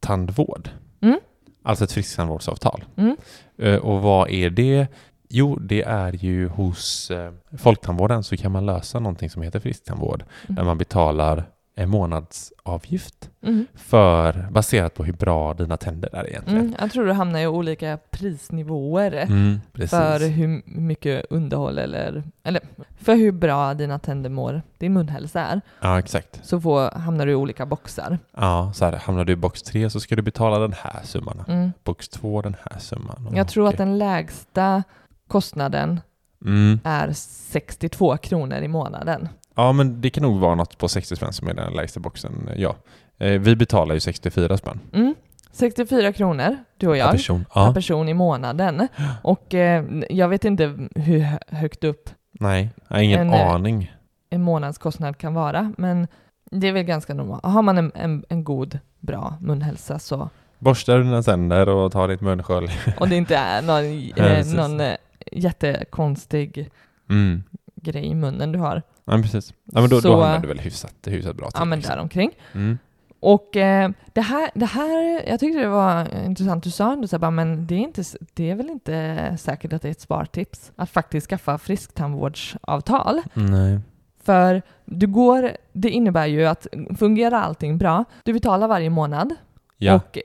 [0.00, 0.68] tandvård.
[1.02, 1.20] Mm.
[1.64, 2.84] Alltså ett frisktandvårdsavtal.
[2.96, 3.16] Mm.
[3.58, 4.86] Eh, och vad är det?
[5.32, 10.24] Jo, det är ju hos eh, Folktandvården så kan man lösa någonting som heter frisktandvård.
[10.46, 10.66] Där Mm.
[10.66, 13.66] man betalar en månadsavgift Mm.
[13.74, 16.60] för, baserat på hur bra dina tänder är egentligen.
[16.60, 16.74] Mm.
[16.80, 22.60] Jag tror du hamnar i olika prisnivåer Mm, för hur mycket underhåll eller, eller
[23.00, 25.60] för hur bra dina tänder mår, din munhälsa är.
[25.80, 26.40] Ja, exakt.
[26.42, 28.18] Så får, hamnar du i olika boxar.
[28.36, 31.42] Ja, så här, hamnar du i box 3 så ska du betala den här summan.
[31.48, 31.72] Mm.
[31.84, 33.28] Box 2 den här summan.
[33.34, 34.82] Jag tror att den lägsta
[35.30, 36.00] kostnaden
[36.46, 36.80] Mm.
[36.84, 39.28] är 62 kronor i månaden.
[39.54, 42.50] Ja, men det kan nog vara något på 60 spänn som är den lägsta boxen.
[42.56, 42.76] Ja.
[43.18, 45.14] Eh, vi betalar ju 64 spänn Mm.
[45.52, 47.44] 64 kronor, du och per jag, person.
[47.54, 47.74] per Ja.
[47.74, 48.88] person i månaden.
[49.22, 50.64] Och eh, jag vet inte
[50.94, 53.92] hur hö- högt upp Nej, jag har ingen En, eh, aning.
[54.30, 56.06] en månadskostnad kan vara, men
[56.50, 57.44] det är väl ganska normalt.
[57.44, 62.20] Har man en, en, en god, bra munhälsa så, Borstar dina tänder och tar ditt
[62.20, 62.70] munskölj.
[63.00, 63.84] och det inte är någon,
[64.26, 64.94] eh, någon eh,
[65.30, 66.70] jättekonstig
[67.10, 67.42] Mm.
[67.74, 68.82] grej i munnen du har.
[69.04, 69.54] Ja, precis.
[69.64, 71.58] Ja, men då, Så- då hamnar du väl hyfsat, hyfsat bra till.
[71.60, 72.30] Ja, men däromkring.
[72.54, 72.78] Mm.
[73.20, 77.18] Och eh, det, här, det här, jag tyckte det var intressant, du sa ändå så
[77.18, 78.02] här, men det är, inte,
[78.34, 83.20] det är väl inte säkert att det är ett spartips att faktiskt skaffa frisktandvårdsavtal.
[83.34, 83.80] Nej.
[84.22, 86.66] För du går, det innebär ju att
[86.98, 89.34] fungerar allting bra, du betalar varje månad
[89.76, 89.94] Ja.
[89.94, 90.18] och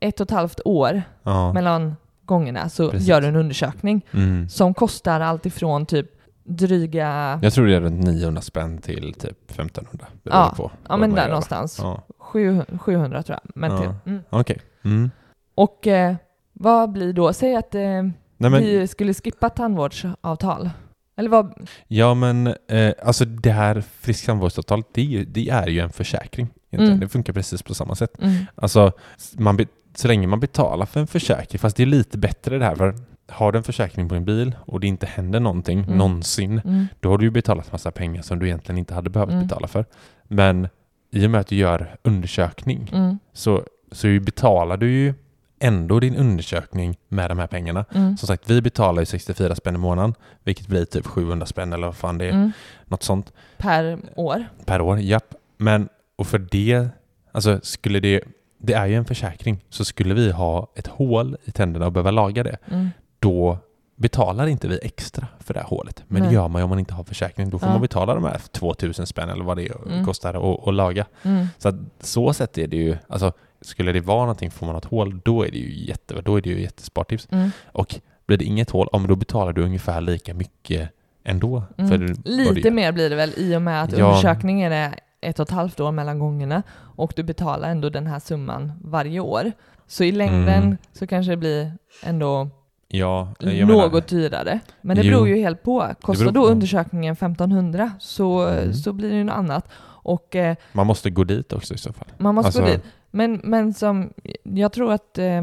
[0.00, 1.52] ett och ett halvt år ja.
[1.52, 3.08] mellan gångerna så Precis.
[3.08, 4.48] gör du en undersökning Mm.
[4.48, 6.06] som kostar allt ifrån typ
[6.44, 10.06] dryga, Jag tror det är runt 900 spänn till typ 1500.
[10.22, 13.50] Ja, på ja men där någonstans, Ja, 700, 700 tror jag.
[13.54, 13.78] Men Ja.
[13.80, 14.22] till, mm.
[14.30, 14.58] okej.
[14.84, 15.10] Mm.
[15.54, 16.14] Och eh,
[16.52, 20.70] vad blir då, säg att eh, Nej, men, vi skulle skippa tandvårdsavtal.
[21.16, 21.68] Eller vad?
[21.88, 26.48] Ja, men eh, alltså det här frisktandvårdsavtalet, det, är ju- det är ju en försäkring.
[26.70, 27.00] Mm.
[27.00, 28.22] Det funkar precis på samma sätt.
[28.22, 28.44] Mm.
[28.54, 28.92] Alltså,
[29.38, 29.56] man
[29.94, 32.94] så länge man betalar för en försäkring, fast det är lite bättre det här, för
[33.28, 35.98] har du en försäkring på en bil och det inte händer någonting Mm.
[35.98, 36.86] någonsin, Mm.
[37.00, 39.42] då har du ju betalat massa pengar som du egentligen inte hade behövt Mm.
[39.42, 39.84] betala för.
[40.24, 40.68] Men
[41.10, 43.18] i och med att du gör undersökning Mm.
[43.32, 45.14] så, så betalar du ju
[45.58, 47.84] ändå din undersökning med de här pengarna.
[47.94, 48.16] Mm.
[48.16, 51.86] Som sagt, vi betalar ju 64 spänn i månaden, vilket blir typ 700 spänn eller
[51.86, 52.52] vad fan det är, Mm.
[52.86, 54.44] något sånt Per år.
[54.64, 54.98] per år.
[55.00, 55.34] Japp.
[55.56, 56.88] Men, och för det,
[57.32, 58.20] alltså skulle det,
[58.62, 62.10] det är ju en försäkring, så skulle vi ha ett hål i tänderna och behöva
[62.10, 62.90] laga det, Mm.
[63.18, 63.58] då
[63.96, 66.02] betalar inte vi extra för det här hålet.
[66.08, 66.28] Men Nej.
[66.30, 67.50] det gör man ju om man inte har försäkring.
[67.50, 67.72] Då får Ja.
[67.72, 70.04] man betala de här 2000 spänn eller vad det Mm.
[70.04, 71.06] kostar att, laga.
[71.22, 71.46] Mm.
[71.58, 74.84] Så att så sätt är det ju, alltså skulle det vara någonting får man ett
[74.84, 77.28] hål, då är det ju jätte, då är det ju jättespartips.
[77.30, 77.50] Mm.
[77.66, 77.94] Och
[78.26, 80.90] blir det inget hål, men då betalar du ungefär lika mycket
[81.24, 81.62] ändå.
[81.76, 82.16] Mm.
[82.24, 84.04] Lite mer blir det väl i och med att Ja.
[84.06, 86.62] undersökningen är ett och ett halvt år mellan gångerna
[86.96, 89.52] och du betalar ändå den här summan varje år.
[89.86, 90.76] Så i längden Mm.
[90.92, 92.48] så kanske det blir ändå
[92.88, 94.60] Ja, något menar, dyrare.
[94.80, 95.10] Men det Jo.
[95.14, 95.86] beror ju helt på.
[96.00, 96.52] Kostar beror då på.
[96.52, 98.72] undersökningen 1500 så, Mm.
[98.74, 99.68] så blir det ju något annat.
[100.04, 102.08] Och eh, man måste gå dit också i så fall.
[102.18, 102.92] man måste gå Alltså- dit.
[103.10, 105.42] Men, men som, jag tror att eh,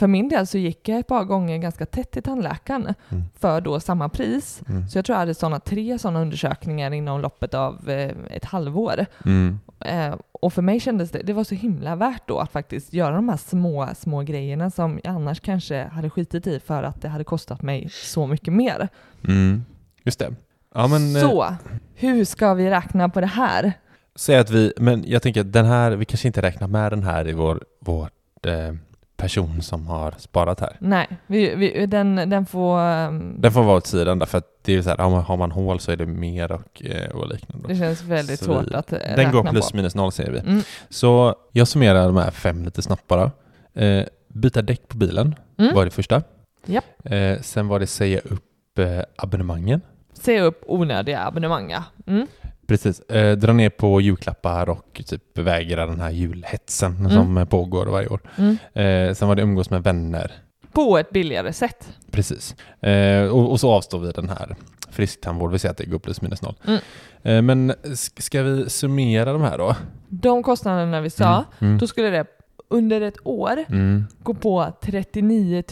[0.00, 3.24] för min del så gick jag ett par gånger ganska tätt till tandläkaren Mm.
[3.38, 4.62] för då samma pris.
[4.68, 4.88] Mm.
[4.88, 9.06] Så jag tror jag hade såna, tre sådana undersökningar inom loppet av eh, ett halvår.
[9.24, 9.60] Mm.
[9.80, 13.14] Eh, och för mig kändes det, det var så himla värt då att faktiskt göra
[13.14, 17.08] de här små, små grejerna som jag annars kanske hade skitit i för att det
[17.08, 18.88] hade kostat mig så mycket mer.
[19.28, 19.64] Mm.
[20.04, 20.34] Just det.
[20.74, 21.54] Ja, men, eh, så,
[21.94, 23.72] hur ska vi räkna på det här?
[24.14, 27.02] Säg att vi, men jag tänker att den här, vi kanske inte räknar med den
[27.02, 28.74] här i vår, vårt eh,
[29.20, 30.76] person som har sparat här.
[30.80, 32.80] Nej, vi, vi, den, den får...
[32.80, 35.36] ehm, Den får vara åt sidan där, för det är så här, har man, har
[35.36, 37.68] man hål så är det mer och, eh, och liknande.
[37.68, 39.76] Det känns väldigt Så svårt att eh, Den räkna går plus på.
[39.76, 40.38] minus noll säger vi.
[40.38, 40.62] Mm.
[40.88, 43.30] Så jag summerar de här fem lite snabbt bara.
[43.74, 45.74] Eh, byta däck på bilen Mm.
[45.74, 46.22] var det första.
[46.66, 46.84] Japp.
[47.04, 49.80] Eh, sen var det säga upp eh, abonnemangen.
[50.12, 51.84] Se upp onödiga abonnemang, ja.
[52.06, 52.26] Mm.
[52.70, 53.00] Precis.
[53.00, 57.10] Eh, dra ner på julklappar och typ vägra den här julhetsen Mm.
[57.10, 58.20] som eh, pågår varje år.
[58.36, 58.56] Mm.
[58.74, 60.32] Eh, sen var det umgås med vänner.
[60.72, 61.88] På ett billigare sätt.
[62.10, 62.54] Precis.
[62.82, 64.56] Eh, och, och så avstår vi den här
[64.90, 65.52] frisktandvård.
[65.52, 66.54] Vi säger att det går plus minus noll.
[66.66, 66.80] Mm.
[67.22, 69.76] Eh, men sk- ska vi summera de här då?
[70.08, 71.78] De kostnaderna vi sa, Mm.
[71.78, 72.26] då skulle det
[72.70, 74.04] under ett år Mm.
[74.22, 75.62] gå på 39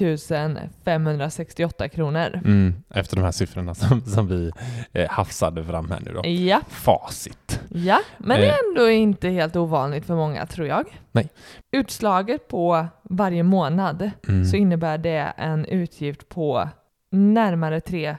[0.85, 2.41] 568 kronor.
[2.45, 2.75] Mm.
[2.91, 4.51] Efter de här siffrorna som, som vi
[4.93, 6.29] eh, hafsade fram här nu då.
[6.29, 7.61] Ja, Facit.
[7.69, 8.55] ja, men det Eh.
[8.55, 10.85] är ändå inte helt ovanligt för många tror jag.
[11.13, 11.29] Nej.
[11.73, 14.45] Utslaget på varje månad Mm.
[14.45, 16.69] så innebär det en utgift på
[17.13, 18.17] närmare 3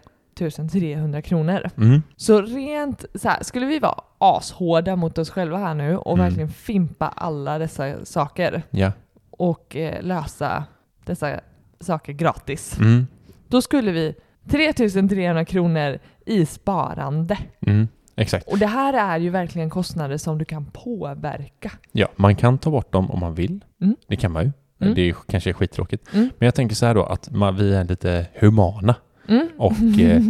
[0.70, 1.70] 300 kronor.
[1.78, 2.02] Mm.
[2.16, 6.26] Så rent så här, skulle vi vara ashårda mot oss själva här nu och Mm.
[6.26, 8.92] verkligen fimpa alla dessa saker Ja.
[9.32, 10.64] och eh, lösa
[11.06, 11.40] dessa
[11.80, 12.78] saker gratis.
[12.80, 13.08] Mm.
[13.48, 14.16] Då skulle vi
[14.50, 17.38] 3300 kronor i sparande.
[17.68, 18.48] Mm, exakt.
[18.48, 21.72] Och det här är ju verkligen kostnader som du kan påverka.
[21.92, 23.66] Ja, man kan ta bort dem om man vill.
[23.82, 23.96] Mm.
[24.08, 24.52] Det kan man ju.
[24.82, 24.96] Mm.
[24.96, 26.14] Det är, kanske är skittråkigt.
[26.14, 26.30] Mm.
[26.38, 28.96] Men jag tänker så här då att man, vi är lite humana
[29.30, 29.48] Mm.
[29.58, 30.22] och eh,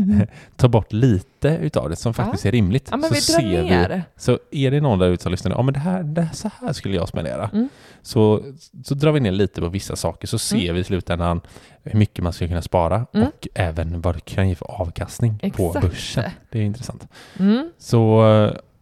[0.56, 2.88] tar bort lite utav det som faktiskt är rimligt.
[2.92, 3.90] Ja, så ser ner.
[3.90, 6.34] vi, så är det någon där ute som lyssnar, ja men det här, det här,
[6.34, 7.50] så här skulle jag spendera.
[7.54, 7.70] Mm.
[8.02, 8.44] Så,
[8.84, 10.76] så drar vi ner lite på vissa saker så ser Mm.
[10.76, 11.42] vi i slutändan
[11.84, 13.28] hur mycket man skulle kunna spara Mm.
[13.28, 15.82] och även vad det kan ge för avkastning på Exakt.
[15.88, 16.24] börsen.
[16.50, 17.08] Det är intressant.
[17.40, 17.70] Mm.
[17.78, 18.22] Så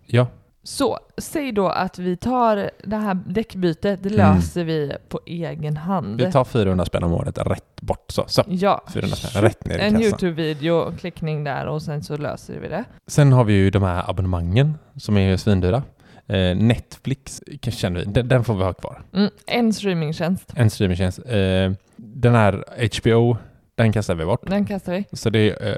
[0.05, 0.27] ja,
[0.67, 4.17] Så, säg då att vi tar det här däckbytet, det Mm.
[4.35, 6.21] löser vi på egen hand.
[6.21, 8.23] vi tar 400 spänn om året rätt bort så.
[8.27, 8.43] så.
[8.47, 10.03] Ja, 400 spänn rätt ner i en kassan.
[10.03, 12.83] YouTube-video, klickning där och sen så löser vi det.
[13.07, 15.83] Sen har vi ju de här abonnemangen som är svindyra.
[16.27, 19.01] Eh, Netflix känner vi, den, den får vi ha kvar.
[19.13, 19.29] Mm.
[19.47, 21.19] En streamingtjänst, En streamingtjänst.
[21.19, 22.63] Eh, den här
[22.99, 23.37] HBO,
[23.75, 24.49] den kastar vi bort.
[24.49, 25.05] den kastar vi.
[25.17, 25.75] Så det är, eh,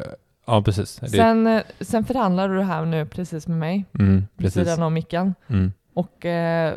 [0.49, 0.99] ja precis.
[1.11, 4.53] Sen, eh, sen förhandlar du det här nu precis med mig, mm, vid precis.
[4.53, 5.35] sidan om micken.
[5.47, 5.71] Mm.
[5.93, 6.73] och eh,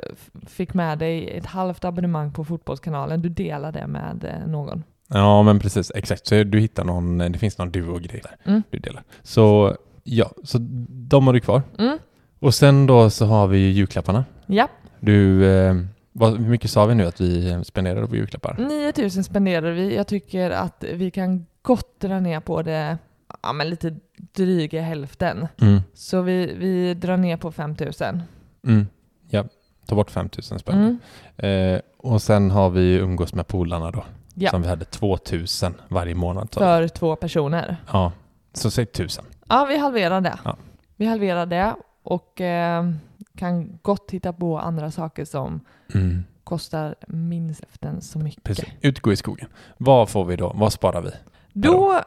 [0.46, 3.22] fick med dig ett halvt abonnemang på Fotbollskanalen.
[3.22, 4.82] Du delar det med eh, någon.
[5.08, 6.26] Ja men precis, exakt.
[6.26, 8.62] Så du hittar någon, det finns någon duo-grej där Mm.
[8.70, 9.02] du delar.
[9.22, 10.58] Så ja, så
[10.88, 11.62] de har du kvar.
[11.78, 11.98] Mm.
[12.40, 14.24] Och sen då så har vi julklapparna.
[14.46, 14.68] Ja,
[15.00, 15.74] Du, eh,
[16.12, 18.56] vad, hur mycket sa vi nu att vi spenderade på julklappar?
[18.58, 19.96] 9000 spenderar vi.
[19.96, 22.98] Jag tycker att vi kan gott dra ner på det
[23.42, 25.48] ja, men lite dryga hälften.
[25.60, 25.80] Mm.
[25.94, 28.22] Så vi, vi drar ner på 5000.
[28.66, 28.86] Mm.
[29.28, 29.44] Ja,
[29.86, 30.98] ta bort 5000 spänn.
[31.38, 31.74] Mm.
[31.76, 34.04] Eh, och sen har vi umgås med polarna då.
[34.34, 34.50] Ja.
[34.50, 36.48] Som vi hade 2000 varje månad.
[36.54, 36.60] Så.
[36.60, 37.76] För två personer.
[37.92, 38.12] Ja,
[38.52, 39.24] så säg 1000.
[39.48, 40.38] Ja, vi halverar det.
[40.44, 40.56] Ja.
[40.96, 42.90] Vi halverar det och eh,
[43.36, 45.60] kan gott hitta på andra saker som
[45.94, 46.24] Mm.
[46.44, 48.44] kostar minst hälften så mycket.
[48.44, 48.64] Precis.
[48.80, 49.48] Utgå i skogen.
[49.78, 50.52] Vad får vi då?
[50.54, 51.10] Vad sparar vi?
[51.52, 52.00] Då,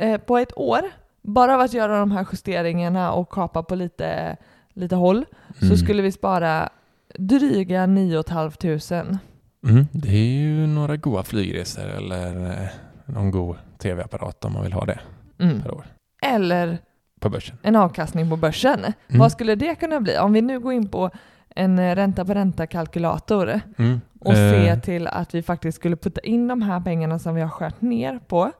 [0.00, 0.80] eh, på ett år,
[1.22, 4.36] bara av att göra de här justeringarna och kapa på lite,
[4.74, 5.24] lite håll,
[5.60, 5.70] Mm.
[5.70, 6.68] så skulle vi spara
[7.18, 9.18] dryga 9 500.
[9.68, 9.86] Mm.
[9.92, 12.68] Det är ju några goda flygresor eller eh,
[13.04, 14.98] någon god tv-apparat om man vill ha det
[15.38, 15.62] Mm.
[15.62, 15.84] per år
[16.22, 16.78] Eller
[17.62, 18.78] en avkastning på börsen.
[18.84, 18.94] Mm.
[19.20, 20.18] Vad skulle det kunna bli?
[20.18, 21.10] Om vi nu går in på
[21.56, 24.00] en eh, ränta på ränta-kalkylator Mm.
[24.20, 27.48] och Eh, till att vi faktiskt skulle putta in de här pengarna som vi har
[27.48, 28.52] skärt ner på.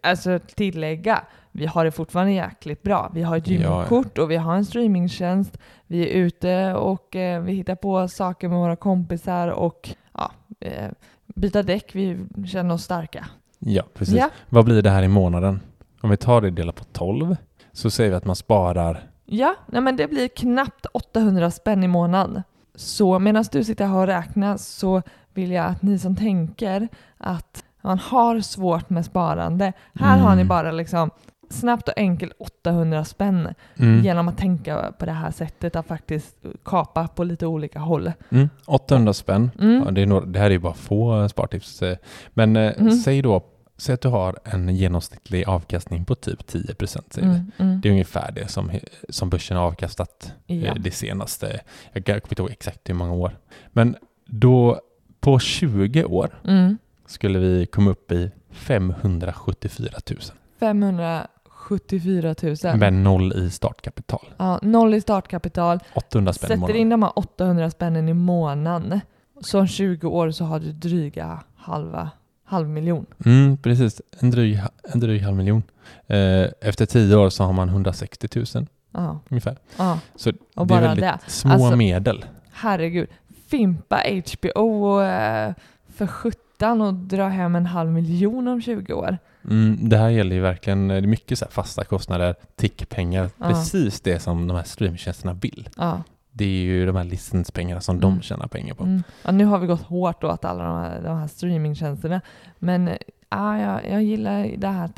[0.00, 3.10] Alltså tillägga, vi har det fortfarande jäkligt bra.
[3.14, 5.58] Vi har ett gymkort och vi har en streamingtjänst.
[5.86, 10.90] Vi är ute och eh, vi hittar på saker med våra kompisar och ja, eh,
[11.26, 11.94] byta däck.
[11.94, 13.26] Vi känner oss starka.
[13.58, 14.14] Ja, precis.
[14.14, 15.60] Ja, Vad blir det här i månaden?
[16.00, 17.36] Om vi tar det och delar på 12
[17.72, 21.88] så säger vi att man sparar ja nej men det blir knappt 800 spänn i
[21.88, 22.42] månaden.
[22.74, 25.02] Så medan du sitter här och räknar så
[25.34, 30.42] vill jag att ni som tänker att man har svårt med sparande, här har ni
[30.42, 30.48] Mm.
[30.48, 31.10] bara liksom
[31.50, 34.04] snabbt och enkelt 800 spänn mm.
[34.04, 38.12] genom att tänka på det här sättet att faktiskt kapa på lite olika håll.
[38.30, 38.48] Mm.
[38.66, 39.50] 800 spänn.
[39.60, 39.82] Mm.
[39.84, 41.82] Ja, det, är några, det här är ju bara få spartips.
[41.82, 41.96] eh,
[42.30, 42.92] Men eh, Mm.
[42.92, 43.42] säg då
[43.76, 47.18] säg att du har en genomsnittlig avkastning på typ 10 procent.
[47.18, 47.80] Mm, mm.
[47.80, 48.70] Det är ungefär det som,
[49.08, 50.54] som börsen har avkastat Ja.
[50.66, 51.60] eh, det senaste.
[51.92, 53.36] Jag kommer inte ihåg exakt hur många år.
[53.72, 54.80] Men då
[55.20, 56.78] på 20 år Mm
[57.12, 60.18] skulle vi komma upp i 574 000.
[60.60, 62.34] 574
[62.64, 62.76] 000.
[62.78, 64.26] Med noll i startkapital.
[64.36, 65.78] Ja, noll i startkapital.
[65.94, 66.80] 800 spänn Sätter i månaden.
[66.80, 69.00] in de här 800 spännen i månaden.
[69.40, 72.10] Så om 20 år så har du dryga halva
[72.44, 73.06] halv miljon.
[73.24, 74.60] Mm, precis, en dryg,
[74.92, 75.62] en dryg halv miljon.
[76.06, 79.20] Eh, efter tio år så har man 160 000 Aha.
[79.28, 79.56] ungefär.
[79.76, 79.98] Aha.
[80.16, 81.18] Så och det är väldigt det.
[81.26, 82.24] små alltså, medel.
[82.52, 83.08] Herregud,
[83.46, 85.54] fimpa HBO eh,
[85.94, 89.18] för 70 ettan att dra hem en halv miljon om 20 år.
[89.50, 93.48] Mm, det här gäller ju verkligen, det är mycket så fasta kostnader, tickpengar, ja.
[93.48, 95.68] precis det som de här streamtjänsterna vill.
[95.76, 96.02] Ja.
[96.32, 98.00] Det är ju de här licenspengarna som mm.
[98.00, 98.84] de tjänar pengar på.
[98.84, 99.02] Mm.
[99.24, 102.20] Ja, nu har vi gått hårt åt alla de här, de här streamingtjänsterna,
[102.58, 102.96] men eh,
[103.28, 104.90] ah, jag, jag gillar det här.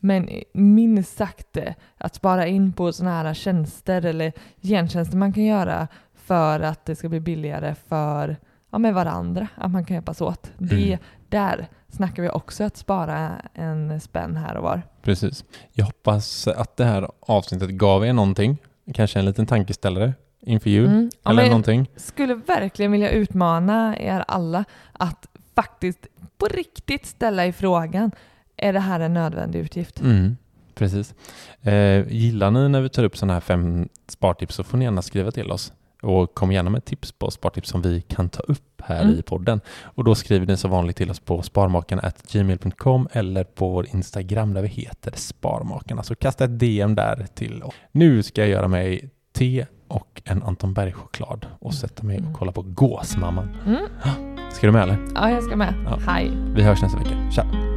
[0.00, 4.32] Men minst sagt, eh, att spara in på sådana här tjänster eller
[4.62, 8.36] gentjänster man kan göra för att det ska bli billigare för
[8.74, 9.48] ja, med varandra.
[9.56, 10.50] Att man kan hjälpas åt.
[10.58, 10.98] Det, Mm.
[11.28, 14.82] Där snackar vi också att spara en spänn här och var.
[15.02, 15.44] Precis.
[15.72, 18.56] Jag hoppas att det här avsnittet gav er någonting.
[18.94, 20.86] Kanske en liten tankeställare inför jul.
[20.86, 21.10] Mm.
[21.22, 21.90] Ja, Eller någonting.
[21.96, 26.06] skulle verkligen vilja utmana er alla att faktiskt
[26.38, 28.10] på riktigt ställa i frågan,
[28.56, 30.00] är det här en nödvändig utgift?
[30.00, 30.36] Mm,
[30.74, 31.14] precis.
[31.62, 35.02] Eh, gillar ni när vi tar upp sådana här fem spartips så får ni gärna
[35.02, 35.72] skriva till oss.
[36.04, 39.18] Och kom gärna med tips på spartips som vi kan ta upp här Mm.
[39.18, 39.60] i podden.
[39.82, 44.62] Och då skriver ni som vanligt till oss på sparmakarna.gmail.com eller på vår Instagram där
[44.62, 46.02] vi heter Sparmakarna.
[46.02, 47.74] Så kasta ett DM där till oss.
[47.92, 52.30] Nu ska jag göra mig te och en Anton Berg-choklad och sätta mig Mm.
[52.32, 53.56] och kolla på Gåsmamman.
[53.66, 53.78] Mm.
[54.52, 54.98] Ska du med eller?
[55.14, 55.74] Ja, jag ska med.
[55.86, 55.98] Ja.
[56.12, 56.30] Hej.
[56.54, 57.30] Vi hörs nästa vecka.
[57.30, 57.73] Tja!